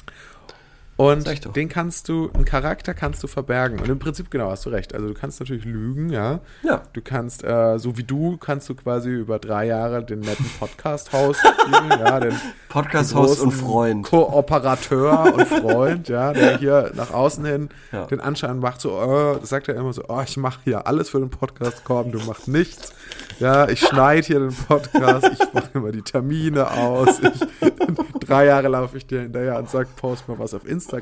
[1.02, 3.80] Und den kannst du, einen Charakter kannst du verbergen.
[3.80, 4.94] Und im Prinzip, genau, hast du recht.
[4.94, 6.42] Also du kannst natürlich lügen, ja.
[6.62, 6.84] Ja.
[6.94, 11.42] Du kannst, äh, so wie du, kannst du quasi über drei Jahre den netten Podcast-Host
[11.90, 12.36] ja, den
[12.70, 14.06] Podcast-Host und Freund.
[14.06, 18.06] Kooperateur und Freund, ja, der hier nach außen hin Ja.
[18.06, 21.20] den Anschein macht, so, oh, sagt er immer so, oh, ich mache hier alles für
[21.20, 22.94] den Podcast, komm, du machst nichts.
[23.40, 27.20] Ja, ich schneide hier den Podcast, ich mache immer die Termine aus.
[27.20, 27.70] Ich,
[28.20, 30.91] drei Jahre laufe ich dir hinterher und sag, post mal was auf Instagram.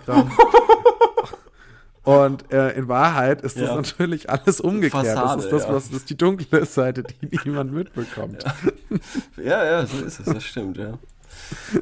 [2.03, 3.75] Und äh, in Wahrheit ist das Ja.
[3.75, 5.05] natürlich alles umgekehrt.
[5.05, 5.73] Fassade, das ist das, ja.
[5.73, 8.43] was das die dunkle Seite, die niemand mitbekommt.
[9.37, 10.97] Ja, ja, so ist es, das stimmt, ja.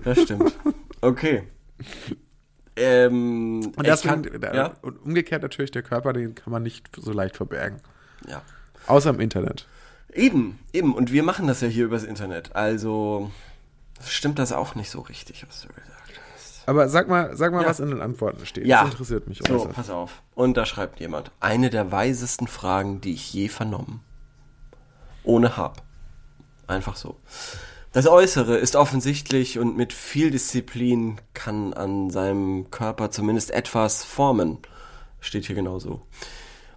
[0.03, 0.53] Das stimmt.
[1.01, 1.43] Okay.
[2.75, 6.89] Ähm, Und deswegen, kann, der- ja, und umgekehrt natürlich, der Körper, den kann man nicht
[6.95, 7.79] so leicht verbergen.
[8.27, 8.41] ja.
[8.87, 9.67] Außer im Internet.
[10.13, 10.95] Eben, eben.
[10.95, 12.55] Und wir machen das ja hier übers Internet.
[12.55, 13.31] Also
[14.05, 15.96] stimmt das auch nicht so richtig, was du gesagt hast.
[16.67, 17.69] Aber sag mal, sag mal, Ja.
[17.69, 18.67] was in den Antworten steht.
[18.67, 18.83] Ja.
[18.83, 20.21] Das interessiert mich So, pass auf.
[20.35, 21.31] Und da schreibt jemand.
[21.39, 24.01] Eine der weisesten Fragen, die ich je vernommen.
[25.23, 25.81] Ohne Hab.
[26.67, 27.15] Einfach so.
[27.93, 34.57] Das Äußere ist offensichtlich und mit viel Disziplin kann an seinem Körper zumindest etwas formen.
[35.21, 36.01] Steht hier genauso.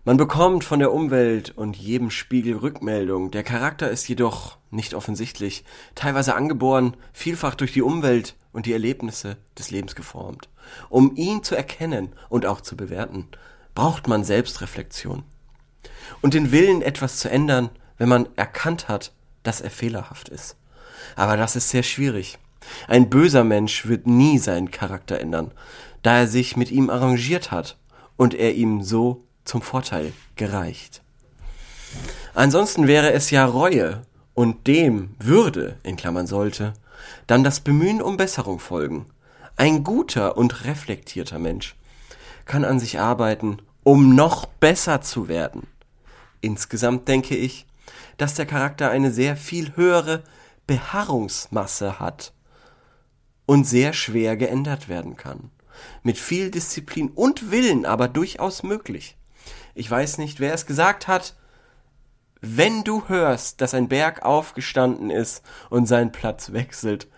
[0.03, 3.31] Man bekommt von der Umwelt und jedem Spiegel Rückmeldung.
[3.31, 5.63] Der Charakter ist jedoch nicht offensichtlich,
[5.95, 10.49] teilweise angeboren, vielfach durch die Umwelt und die Erlebnisse des Lebens geformt.
[10.89, 13.29] Um ihn zu erkennen und auch zu bewerten,
[13.75, 15.23] braucht man Selbstreflexion.
[16.23, 20.57] Und den Willen, etwas zu ändern, wenn man erkannt hat, dass er fehlerhaft ist.
[21.15, 22.39] Aber das ist sehr schwierig.
[22.89, 25.53] Ein böser Mensch wird nie seinen Charakter ändern,
[26.03, 27.77] da er sich mit ihm arrangiert hat
[28.17, 31.03] und er ihm so zum Vorteil gereicht.
[32.35, 34.03] Ansonsten wäre es ja Reue
[34.35, 36.75] und dem würde, in Klammern sollte,
[37.27, 39.07] dann das Bemühen um Besserung folgen.
[39.57, 41.75] Ein guter und reflektierter Mensch
[42.45, 45.67] kann an sich arbeiten, um noch besser zu werden.
[46.41, 47.67] Insgesamt denke ich,
[48.17, 50.23] dass der Charakter eine sehr viel höhere
[50.67, 52.33] Beharrungsmasse hat
[53.47, 55.51] und sehr schwer geändert werden kann.
[56.03, 59.17] Mit viel Disziplin und Willen aber durchaus möglich.
[59.81, 61.35] Ich weiß nicht, wer es gesagt hat.
[62.43, 67.09] Wenn du hörst, dass ein Berg aufgestanden ist und seinen Platz wechselt,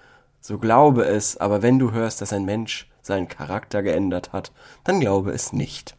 [0.40, 4.52] so glaube es, aber wenn du hörst, dass ein Mensch seinen Charakter geändert hat,
[4.84, 5.96] dann glaube es nicht.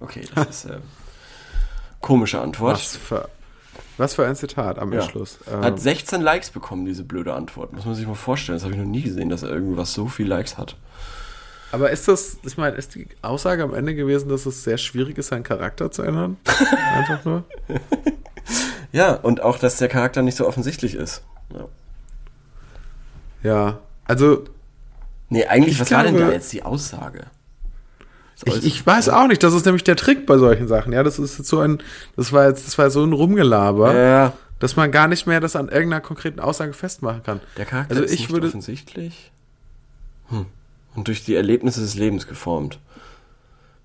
[0.00, 0.78] Okay, das ist äh,
[2.00, 2.76] komische Antwort.
[2.76, 3.28] Was für,
[3.98, 5.02] was für ein Zitat am Ja.
[5.02, 5.38] Schluss.
[5.52, 7.74] Ähm, Hat 16 Likes bekommen, diese blöde Antwort.
[7.74, 8.56] Muss man sich mal vorstellen.
[8.56, 10.78] Das habe ich noch nie gesehen, dass er irgendwas so viel Likes hat.
[11.74, 15.18] Aber ist das, ich meine, ist die Aussage am Ende gewesen, dass es sehr schwierig
[15.18, 16.36] ist, seinen Charakter zu ändern?
[16.94, 17.44] Einfach nur?
[18.92, 21.22] Ja, und auch, dass der Charakter nicht so offensichtlich ist.
[21.52, 21.68] Ja.
[23.42, 23.78] Ja.
[24.06, 24.44] Also,
[25.30, 27.24] Nee, eigentlich, Ich was war denn da glaube- jetzt die Aussage?
[28.44, 29.42] Ich, ich weiß auch nicht.
[29.42, 30.92] Das ist nämlich der Trick bei solchen Sachen.
[30.92, 31.78] Ja, das ist jetzt so ein,
[32.14, 33.94] das war jetzt, das war so ein Rumgelaber.
[33.94, 37.40] Ja, dass man gar nicht mehr das an irgendeiner konkreten Aussage festmachen kann.
[37.56, 39.32] Der Charakter Also ist ich nicht würde- offensichtlich.
[40.28, 40.46] Hm.
[40.94, 42.78] Und durch die Erlebnisse des Lebens geformt.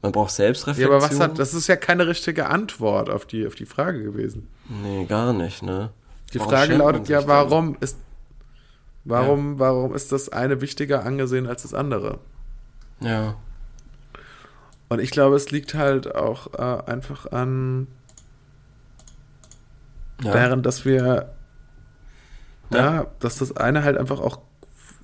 [0.01, 0.95] Man braucht Ja, Selbstreflexion.
[0.95, 4.47] aber was hat, das ist ja keine richtige Antwort auf die, auf die Frage gewesen.
[4.83, 5.89] Nee, gar nicht, ne?
[6.33, 7.27] Die Warum Frage lautet ja, dann?
[7.27, 7.97] warum ist,
[9.03, 12.19] warum, warum ist das eine wichtiger angesehen als das andere?
[13.01, 13.35] Ja.
[14.89, 17.87] Und ich glaube, es liegt halt auch äh, einfach an,
[20.21, 20.31] Ja.
[20.33, 21.33] daran, dass wir,
[22.71, 22.77] Ja.
[22.93, 23.07] ja.
[23.19, 24.39] dass das eine halt einfach auch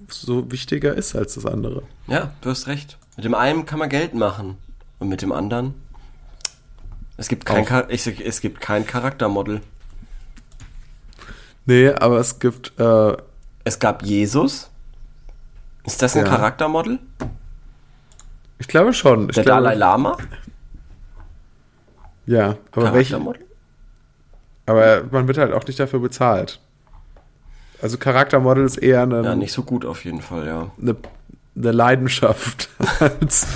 [0.10, 1.84] so wichtiger ist als das andere.
[2.08, 2.98] ja, du hast recht.
[3.16, 4.58] Mit dem einen kann man Geld machen.
[5.00, 5.74] Und mit dem anderen.
[7.18, 7.66] Es gibt kein.
[7.66, 9.62] Char ich, es gibt kein Charaktermodel.
[11.66, 13.18] Nee, aber es gibt, äh,
[13.64, 14.70] Es gab Jesus.
[15.84, 16.30] Ist das ein Ja.
[16.32, 17.00] Charaktermodel?
[18.60, 19.30] ich glaube schon.
[19.30, 20.18] Ich Der glaube, Dalai Lama?
[22.26, 23.46] Ja, aber welche, Charaktermodel?
[24.66, 26.60] aber man wird halt auch nicht dafür bezahlt.
[27.82, 30.72] Also Charaktermodel ist eher eine, Ja, nicht so gut auf jeden Fall, ja.
[30.82, 30.96] eine,
[31.56, 32.70] eine Leidenschaft.
[33.00, 33.48] als-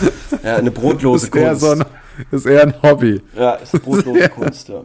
[0.43, 1.61] Ja, eine brotlose ist, eher Kunst.
[1.61, 1.85] so ein,
[2.31, 3.21] ist eher ein Hobby.
[3.35, 4.81] Ja, ist brotlose Kunst, ja.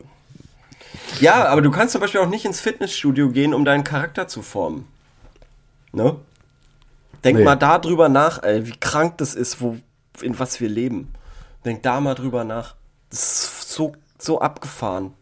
[1.21, 4.43] Ja, aber du kannst zum Beispiel auch nicht ins Fitnessstudio gehen, um deinen Charakter zu
[4.43, 4.87] formen.
[5.93, 6.17] Ne?
[7.23, 7.45] Denk Nee.
[7.45, 9.77] mal da drüber nach, ey, wie krank das ist, wo,
[10.23, 11.13] in was wir leben.
[11.65, 12.75] Denk da mal drüber nach.
[13.11, 15.13] Das ist so, so abgefahren.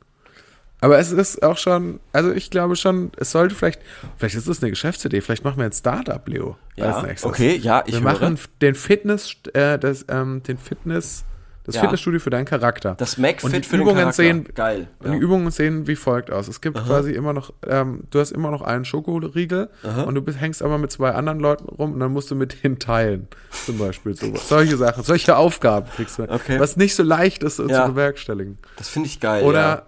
[0.82, 3.80] Aber es ist auch schon, also ich glaube schon, es sollte vielleicht,
[4.18, 6.56] vielleicht ist es eine Geschäftsidee, vielleicht machen wir ein Startup, Leo.
[6.76, 7.30] Ja, als nächstes.
[7.30, 8.12] okay, ja, ich Wir höre.
[8.12, 11.24] machen den Fitness, äh, das, ähm, den Fitness,
[11.64, 11.82] das Ja.
[11.82, 12.96] Fitnessstudio für deinen Charakter.
[12.98, 14.12] Das MacFit und die für den Übungen Charakter.
[14.24, 15.12] sehen, Geil, Und ja.
[15.12, 16.48] die Übungen sehen wie folgt aus.
[16.48, 19.68] Es gibt quasi immer noch, ähm, du hast immer noch einen Schokoriegel
[20.04, 22.64] und du bist, hängst aber mit zwei anderen Leuten rum und dann musst du mit
[22.64, 23.28] denen teilen.
[23.66, 24.48] Zum Beispiel sowas.
[24.48, 26.24] Solche Sachen, solche Aufgaben kriegst du.
[26.24, 26.58] Okay.
[26.58, 27.84] Was nicht so leicht ist äh, Ja.
[27.86, 28.58] zu bewerkstelligen.
[28.76, 29.44] Das finde ich geil.
[29.44, 29.86] Oder.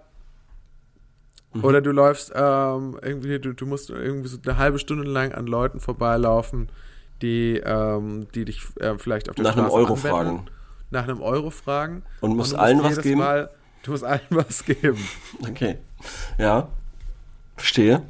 [1.54, 1.64] Mhm.
[1.64, 5.46] oder du läufst ähm, irgendwie, du, du musst irgendwie so eine halbe Stunde lang an
[5.46, 6.68] Leuten vorbeilaufen,
[7.22, 10.46] die, ähm, die dich äh, vielleicht auf der Nach einem Straße Euro anwenden, fragen.
[10.90, 12.02] Nach einem Euro fragen.
[12.20, 13.18] Und musst du allen was jedes geben?
[13.20, 13.50] Mal,
[13.84, 14.98] du musst allen was geben.
[15.48, 15.78] Okay.
[16.38, 16.68] Ja.
[17.56, 18.02] Verstehe.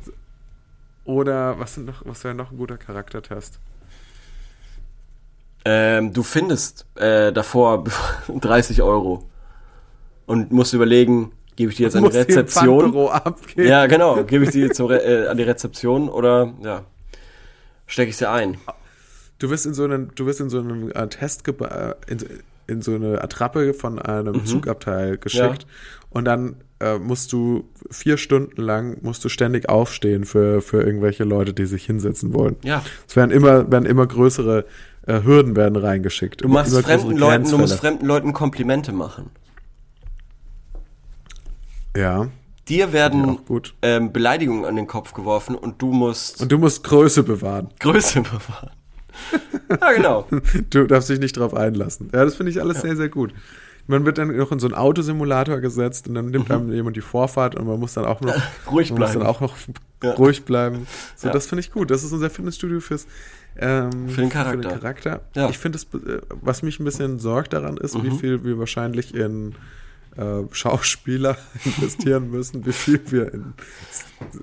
[1.05, 3.61] Oder was sind noch, was wäre noch ein guter Charaktertest?
[5.66, 7.84] Ähm, du findest äh, davor
[8.28, 9.28] 30 Euro
[10.26, 12.94] und musst überlegen, gebe ich die jetzt an die Rezeption?
[13.57, 14.22] Ja, genau.
[14.24, 16.84] Gebe ich die Re äh, an die Rezeption oder ja,
[17.86, 18.57] stecke ich sie ein?
[19.38, 22.18] Du wirst in so einen, du wirst in so einen äh, Test äh, in,
[22.66, 24.46] in so eine Attrappe von einem Mhm.
[24.46, 25.66] Zugabteil geschickt
[26.11, 31.24] und dann äh, musst du vier Stunden lang musst du ständig aufstehen für, für irgendwelche
[31.24, 32.57] Leute, die sich hinsetzen wollen.
[32.62, 32.82] Ja.
[33.09, 34.64] Es werden immer, werden immer größere
[35.07, 36.42] äh, Hürden werden reingeschickt.
[36.42, 39.30] Du machst fremden Leuten, du musst fremden Leuten Komplimente machen.
[41.97, 42.28] Ja.
[42.68, 43.38] Dir werden
[43.82, 47.68] ähm, Beleidigungen an den Kopf geworfen und du musst Und du musst Größe bewahren.
[47.80, 48.70] Größe bewahren.
[49.80, 50.26] ja, genau.
[50.70, 52.09] Du darfst dich nicht drauf einlassen.
[52.12, 53.34] Ja, das finde ich alles sehr, sehr gut.
[53.86, 57.03] Man wird dann noch in so einen Autosimulator gesetzt und dann nimmt einem jemand die
[57.03, 58.42] Vorfahrt und man muss dann auch noch Mhm.
[58.70, 59.20] Ruhig man muss bleiben.
[59.20, 59.57] dann auch noch
[60.03, 60.12] Ja.
[60.12, 60.86] ruhig bleiben.
[61.16, 61.34] So, Ja.
[61.34, 61.90] das finde ich gut.
[61.90, 63.07] Das ist unser Fitnessstudio fürs
[63.59, 64.70] ähm, Für den Charakter.
[64.70, 65.20] Charakter.
[65.36, 65.45] Ja.
[65.45, 65.51] Mhm.
[65.51, 69.55] Ich finde, äh, was mich ein bisschen sorgt daran ist, wie viel wir wahrscheinlich in
[70.16, 73.54] äh, Schauspieler investieren müssen, wie viel wir in,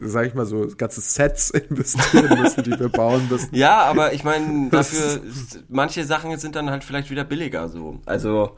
[0.01, 3.53] sag ich mal so, ganze Sets investieren müssen, die wir bauen müssen.
[3.55, 5.21] Ja, aber ich meine, dafür,
[5.69, 7.99] manche Sachen sind dann halt vielleicht wieder billiger so.
[8.05, 8.57] Also,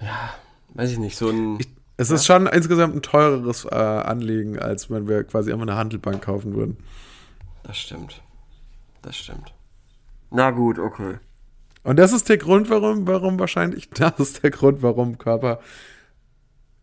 [0.00, 0.34] ja,
[0.74, 1.58] weiß ich nicht, so ein.
[1.60, 5.76] Ich, es ist schon insgesamt ein teureres äh, Anliegen, als wenn wir quasi einfach eine
[5.76, 6.76] Handelbank kaufen würden.
[7.62, 8.22] das stimmt.
[9.02, 9.52] Das stimmt.
[10.30, 11.18] Na gut, okay.
[11.84, 15.60] Und das ist der Grund, warum, warum wahrscheinlich, das ist der Grund, warum Körper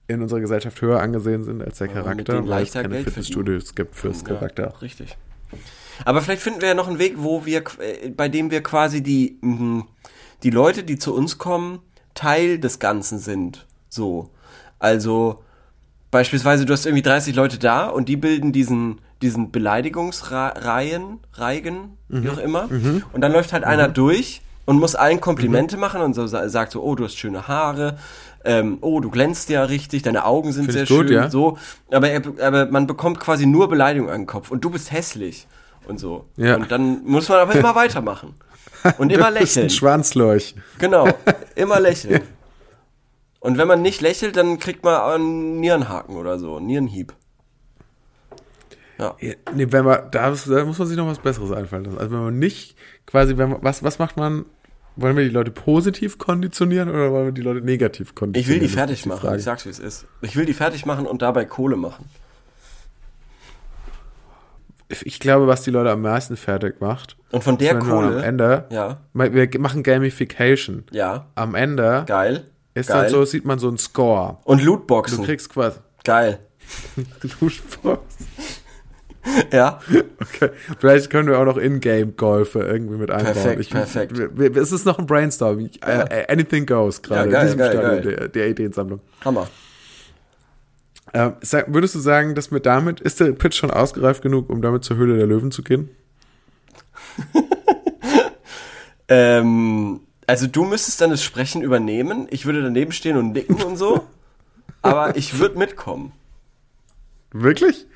[0.08, 3.06] in unserer Gesellschaft höher angesehen sind als der mit Charakter, weil es leichter keine Geld
[3.06, 4.64] Fitnessstudios gibt fürs Charakter.
[4.74, 5.18] Ja, richtig.
[6.06, 9.04] Aber vielleicht finden wir ja noch einen Weg, wo wir, äh, bei dem wir quasi
[9.04, 9.86] die, mh,
[10.44, 11.80] die Leute, die zu uns kommen,
[12.16, 13.68] Teil des Ganzen sind.
[13.90, 14.30] So.
[14.80, 15.44] Also,
[16.10, 22.24] beispielsweise, du hast irgendwie 30 Leute da und die bilden diesen, diesen Beleidigungsreihen, Reigen, Mhm.
[22.24, 22.70] wie auch immer.
[23.14, 26.74] Und dann läuft halt einer durch und muss allen Komplimente machen und so sa- sagt
[26.74, 27.98] so, oh, du hast schöne Haare,
[28.46, 31.30] ähm, oh, du glänzt ja richtig, deine Augen sind Find sehr gut, schön, ja.
[31.32, 31.58] so.
[31.90, 35.48] Aber, er, aber man bekommt quasi nur Beleidigung an den Kopf und du bist hässlich
[35.88, 36.26] und so.
[36.38, 36.56] Ja.
[36.56, 38.36] Und dann muss man aber immer weitermachen.
[39.00, 39.70] Und immer Du bist ein lächeln.
[39.72, 40.54] Schwanzlurch.
[40.78, 41.08] Genau,
[41.56, 42.22] immer lächeln.
[43.40, 47.12] Und wenn man nicht lächelt, dann kriegt man einen Nierenhaken oder so, einen Nierenhieb.
[49.00, 49.16] Ja.
[49.20, 51.98] Ja, nee, wenn man, da, da muss man sich noch was Besseres einfallen lassen.
[51.98, 52.76] Also wenn man nicht
[53.08, 54.46] quasi, wenn man, was, was macht man?
[55.02, 58.62] Wollen wir die Leute positiv konditionieren oder wollen wir die Leute negativ Ich konditionieren?
[58.62, 59.38] will die fertig die machen, Frage.
[59.38, 60.06] ich sag's wie es ist.
[60.22, 62.06] Ich will die fertig machen und dabei Kohle machen.
[65.04, 68.24] ich glaube, was die Leute am meisten fertig macht, Und von der man am Kohle.
[68.24, 70.84] Ende, Ja, wir machen Gamification.
[70.92, 72.46] ja, Am Ende geil.
[72.74, 73.04] ist geil.
[73.04, 74.38] dann so, sieht man so einen Score.
[74.46, 75.24] Und Du Lootboxen.
[75.24, 76.40] kriegst quasi Geil.
[77.42, 78.02] Lootbox.
[79.52, 79.80] Ja,
[80.22, 80.50] Okay.
[80.80, 83.34] Vielleicht können wir auch noch Ingame-Golfe irgendwie mit einbauen.
[83.34, 84.18] Perfekt, perfekt.
[84.18, 85.60] Wir, wir, es ist noch ein Brainstorm.
[85.60, 88.16] Ich, äh, anything goes gerade Ja, in diesem geil, Stadium geil.
[88.16, 89.00] der, der Ideensammlung.
[89.24, 89.48] Hammer.
[91.14, 91.34] Ähm,
[91.68, 94.98] würdest du sagen, dass mit damit, ist der Pitch schon ausgereift genug, um damit zur
[94.98, 95.90] Höhle der Löwen zu gehen?
[99.10, 102.28] Ähm, also du müsstest dann das Sprechen übernehmen.
[102.30, 104.06] Ich würde daneben stehen und nicken und so.
[104.84, 106.12] aber ich würde mitkommen.
[107.32, 107.88] Wirklich?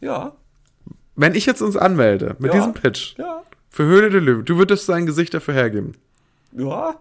[0.00, 0.36] Ja,
[1.16, 2.58] Wenn ich jetzt uns anmelde mit Ja.
[2.60, 5.92] diesem Pitch ja, für Höhle der Löwen, du würdest dein Gesicht dafür hergeben.
[6.52, 6.96] ja.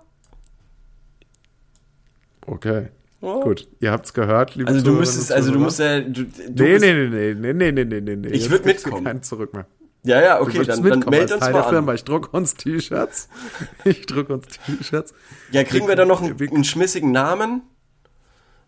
[2.46, 2.88] Okay.
[3.22, 3.40] ja.
[3.42, 6.80] Gut, ihr habt's gehört, liebe Also du müsstest, also du musst ja, du, du Nee,
[6.80, 8.28] nee, nee, nee, nee, nee, nee, nee, nee, nee.
[8.30, 9.06] Ich Jetzt würd gibt's hier mitkommen.
[9.06, 9.66] Keinen zurück mehr.
[10.04, 11.92] Ja, ja, okay, dann, dann meld uns Teil mal der Firma.
[11.92, 11.96] an.
[11.96, 13.28] Ich druck uns T-Shirts.
[13.84, 15.14] Ich druck uns T-Shirts.
[15.52, 17.64] Ja, kriegen wir dann noch einen, einen schmissigen Namen?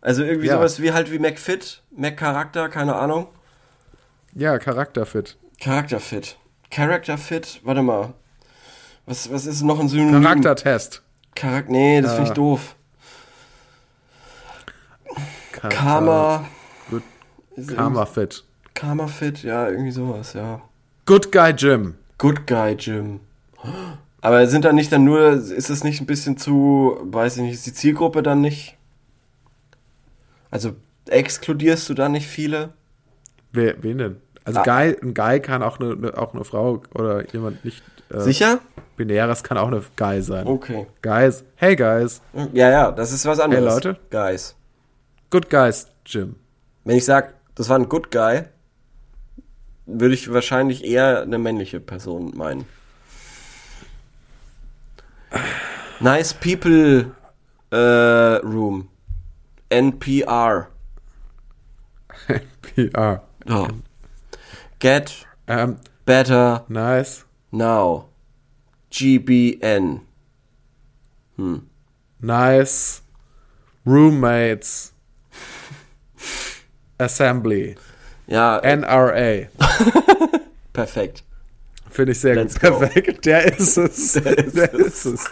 [0.02, 0.58] Also irgendwie Ja.
[0.58, 3.28] sowas wie halt wie McFit, McCharakter, keine Ahnung.
[4.34, 5.38] Ja, Charakterfit.
[5.60, 6.38] Charakterfit.
[6.72, 8.14] Characterfit, warte mal.
[9.06, 10.22] Was, was ist noch ein Synonym?
[10.22, 11.02] Charaktertest.
[11.36, 12.36] Charak nee, das finde ich Ah.
[12.36, 12.76] doof.
[15.52, 16.46] Ka- Karma.
[16.90, 17.04] Gut.
[17.56, 18.44] Ist Karma Fit.
[18.74, 20.62] Karma Fit, ja, irgendwie sowas, ja.
[21.06, 21.96] Good Guy Jim.
[22.18, 23.20] Good Guy Jim.
[24.22, 27.54] Aber sind da nicht dann nur, ist es nicht ein bisschen zu, weiß ich nicht,
[27.56, 28.78] ist die Zielgruppe dann nicht?
[30.52, 30.76] Also
[31.08, 32.74] exkludierst du da nicht viele?
[33.52, 34.22] Wer, wen denn?
[34.46, 34.64] Also Ah.
[34.64, 38.60] Guy, ein Guy kann auch eine, auch eine Frau oder jemand nicht äh, Sicher?
[38.96, 40.48] binäres kann auch eine Guy sein.
[40.48, 40.88] Okay.
[41.02, 42.22] Guys, hey Guys,
[42.54, 43.64] Ja, ja, das ist was anderes.
[43.64, 44.00] Hey, Leute.
[44.10, 44.56] Guys.
[45.30, 46.36] Good Guys Jim.
[46.84, 48.44] Wenn ich sag, das war ein Good Guy,
[49.86, 52.66] würde ich wahrscheinlich eher eine männliche Person meinen.
[56.00, 57.12] Nice People
[57.72, 58.88] äh, Room.
[59.70, 60.68] NPR.
[62.62, 63.22] PR.
[63.48, 63.68] Oh.
[64.80, 68.06] Get Ähm, better nice, now.
[68.92, 70.02] GBN.
[72.22, 73.02] nice
[73.86, 74.94] Roommates
[77.00, 77.76] Assembly.
[78.28, 79.48] Ja, NRA.
[80.74, 81.24] perfekt.
[81.90, 82.70] Finde ich sehr Let's gut.
[82.72, 82.80] go.
[82.80, 83.26] Perfekt.
[83.26, 84.14] Der ist es.
[84.24, 85.06] Der ist Der es.
[85.06, 85.30] ist es.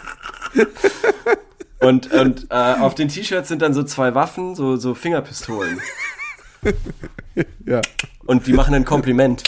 [1.80, 5.80] Und, und äh, auf den T-Shirts sind dann so zwei Waffen, so, so Fingerpistolen.
[7.64, 7.80] Ja,
[8.26, 9.44] Und die machen ein Kompliment.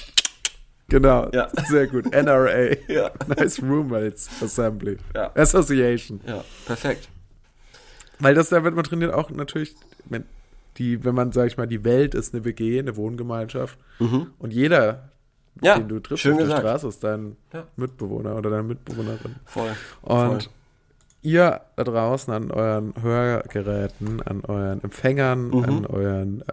[0.89, 1.29] genau.
[1.33, 1.49] Ja.
[1.69, 2.07] Sehr gut.
[2.13, 2.77] NRA.
[2.89, 3.11] Ja.
[3.27, 4.97] Nice Roommates Assembly.
[5.15, 5.33] Ja.
[5.35, 6.21] Association.
[6.27, 7.09] Ja, perfekt.
[8.19, 10.25] Weil das, da wird man trainiert auch natürlich, wenn
[10.77, 15.05] die, wenn man, sag ich mal, die Welt ist eine WG, eine Wohngemeinschaft und jeder,
[15.57, 15.67] Mhm.
[15.67, 16.61] Ja, den du triffst auf der gesagt.
[16.61, 17.65] Straße, ist dein Ja.
[17.77, 19.35] Mitbewohner oder deine Mitbewohnerin.
[19.45, 19.71] Voll.
[20.03, 20.53] Und Voll.
[21.23, 25.65] ihr da draußen an euren Hörgeräten, an euren Empfängern, Mhm.
[25.65, 26.53] an euren äh,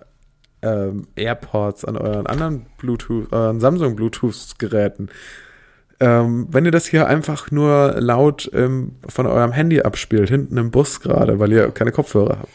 [0.62, 5.10] ähm, AirPods, an euren anderen Bluetooth, euren Samsung Bluetooth-Geräten.
[5.99, 10.70] Ähm, wenn ihr das hier einfach nur laut ähm, von eurem Handy abspielt, hinten im
[10.70, 12.51] Bus gerade, weil ihr keine Kopfhörer habt.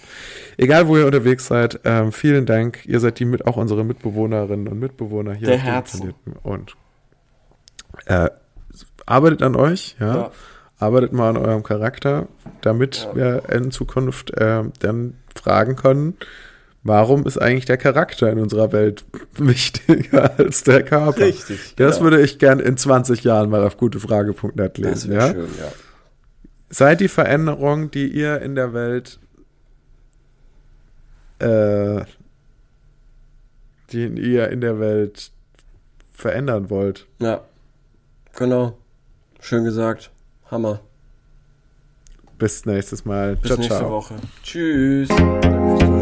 [0.58, 2.84] Egal, wo ihr unterwegs seid, ähm, vielen Dank.
[2.86, 6.14] Ihr seid die mit auch unsere Mitbewohnerinnen und Mitbewohner hier Der Herzen.
[6.44, 6.76] Und
[8.06, 8.28] äh,
[9.06, 10.14] arbeitet an euch, ja.
[10.14, 10.30] Ja.
[10.78, 12.26] Arbeitet mal an eurem Charakter,
[12.60, 13.16] damit Ja.
[13.16, 16.16] wir in Zukunft äh, dann fragen können,
[16.84, 19.04] warum ist eigentlich der Charakter in unserer Welt
[19.36, 21.20] wichtiger als der Körper?
[21.20, 22.04] Richtig, Das genau.
[22.10, 25.10] würde ich gern in 20 Jahren mal auf gutefrage.net Das lesen.
[25.10, 25.32] wäre Ja?
[25.32, 25.72] schön, ja.
[26.70, 29.18] Seid die Veränderung, die ihr in der Welt
[31.38, 32.04] äh,
[33.92, 35.32] die ihr in der Welt
[36.12, 37.06] verändern wollt.
[37.18, 37.42] Ja.
[38.36, 38.78] Genau.
[39.40, 40.10] Schön gesagt.
[40.50, 40.80] Hammer.
[42.38, 43.36] Bis nächstes Mal.
[43.36, 43.90] Bis ciao, nächste ciao.
[43.90, 44.14] Woche.
[44.42, 45.08] Tschüss.
[45.08, 46.01] Danke.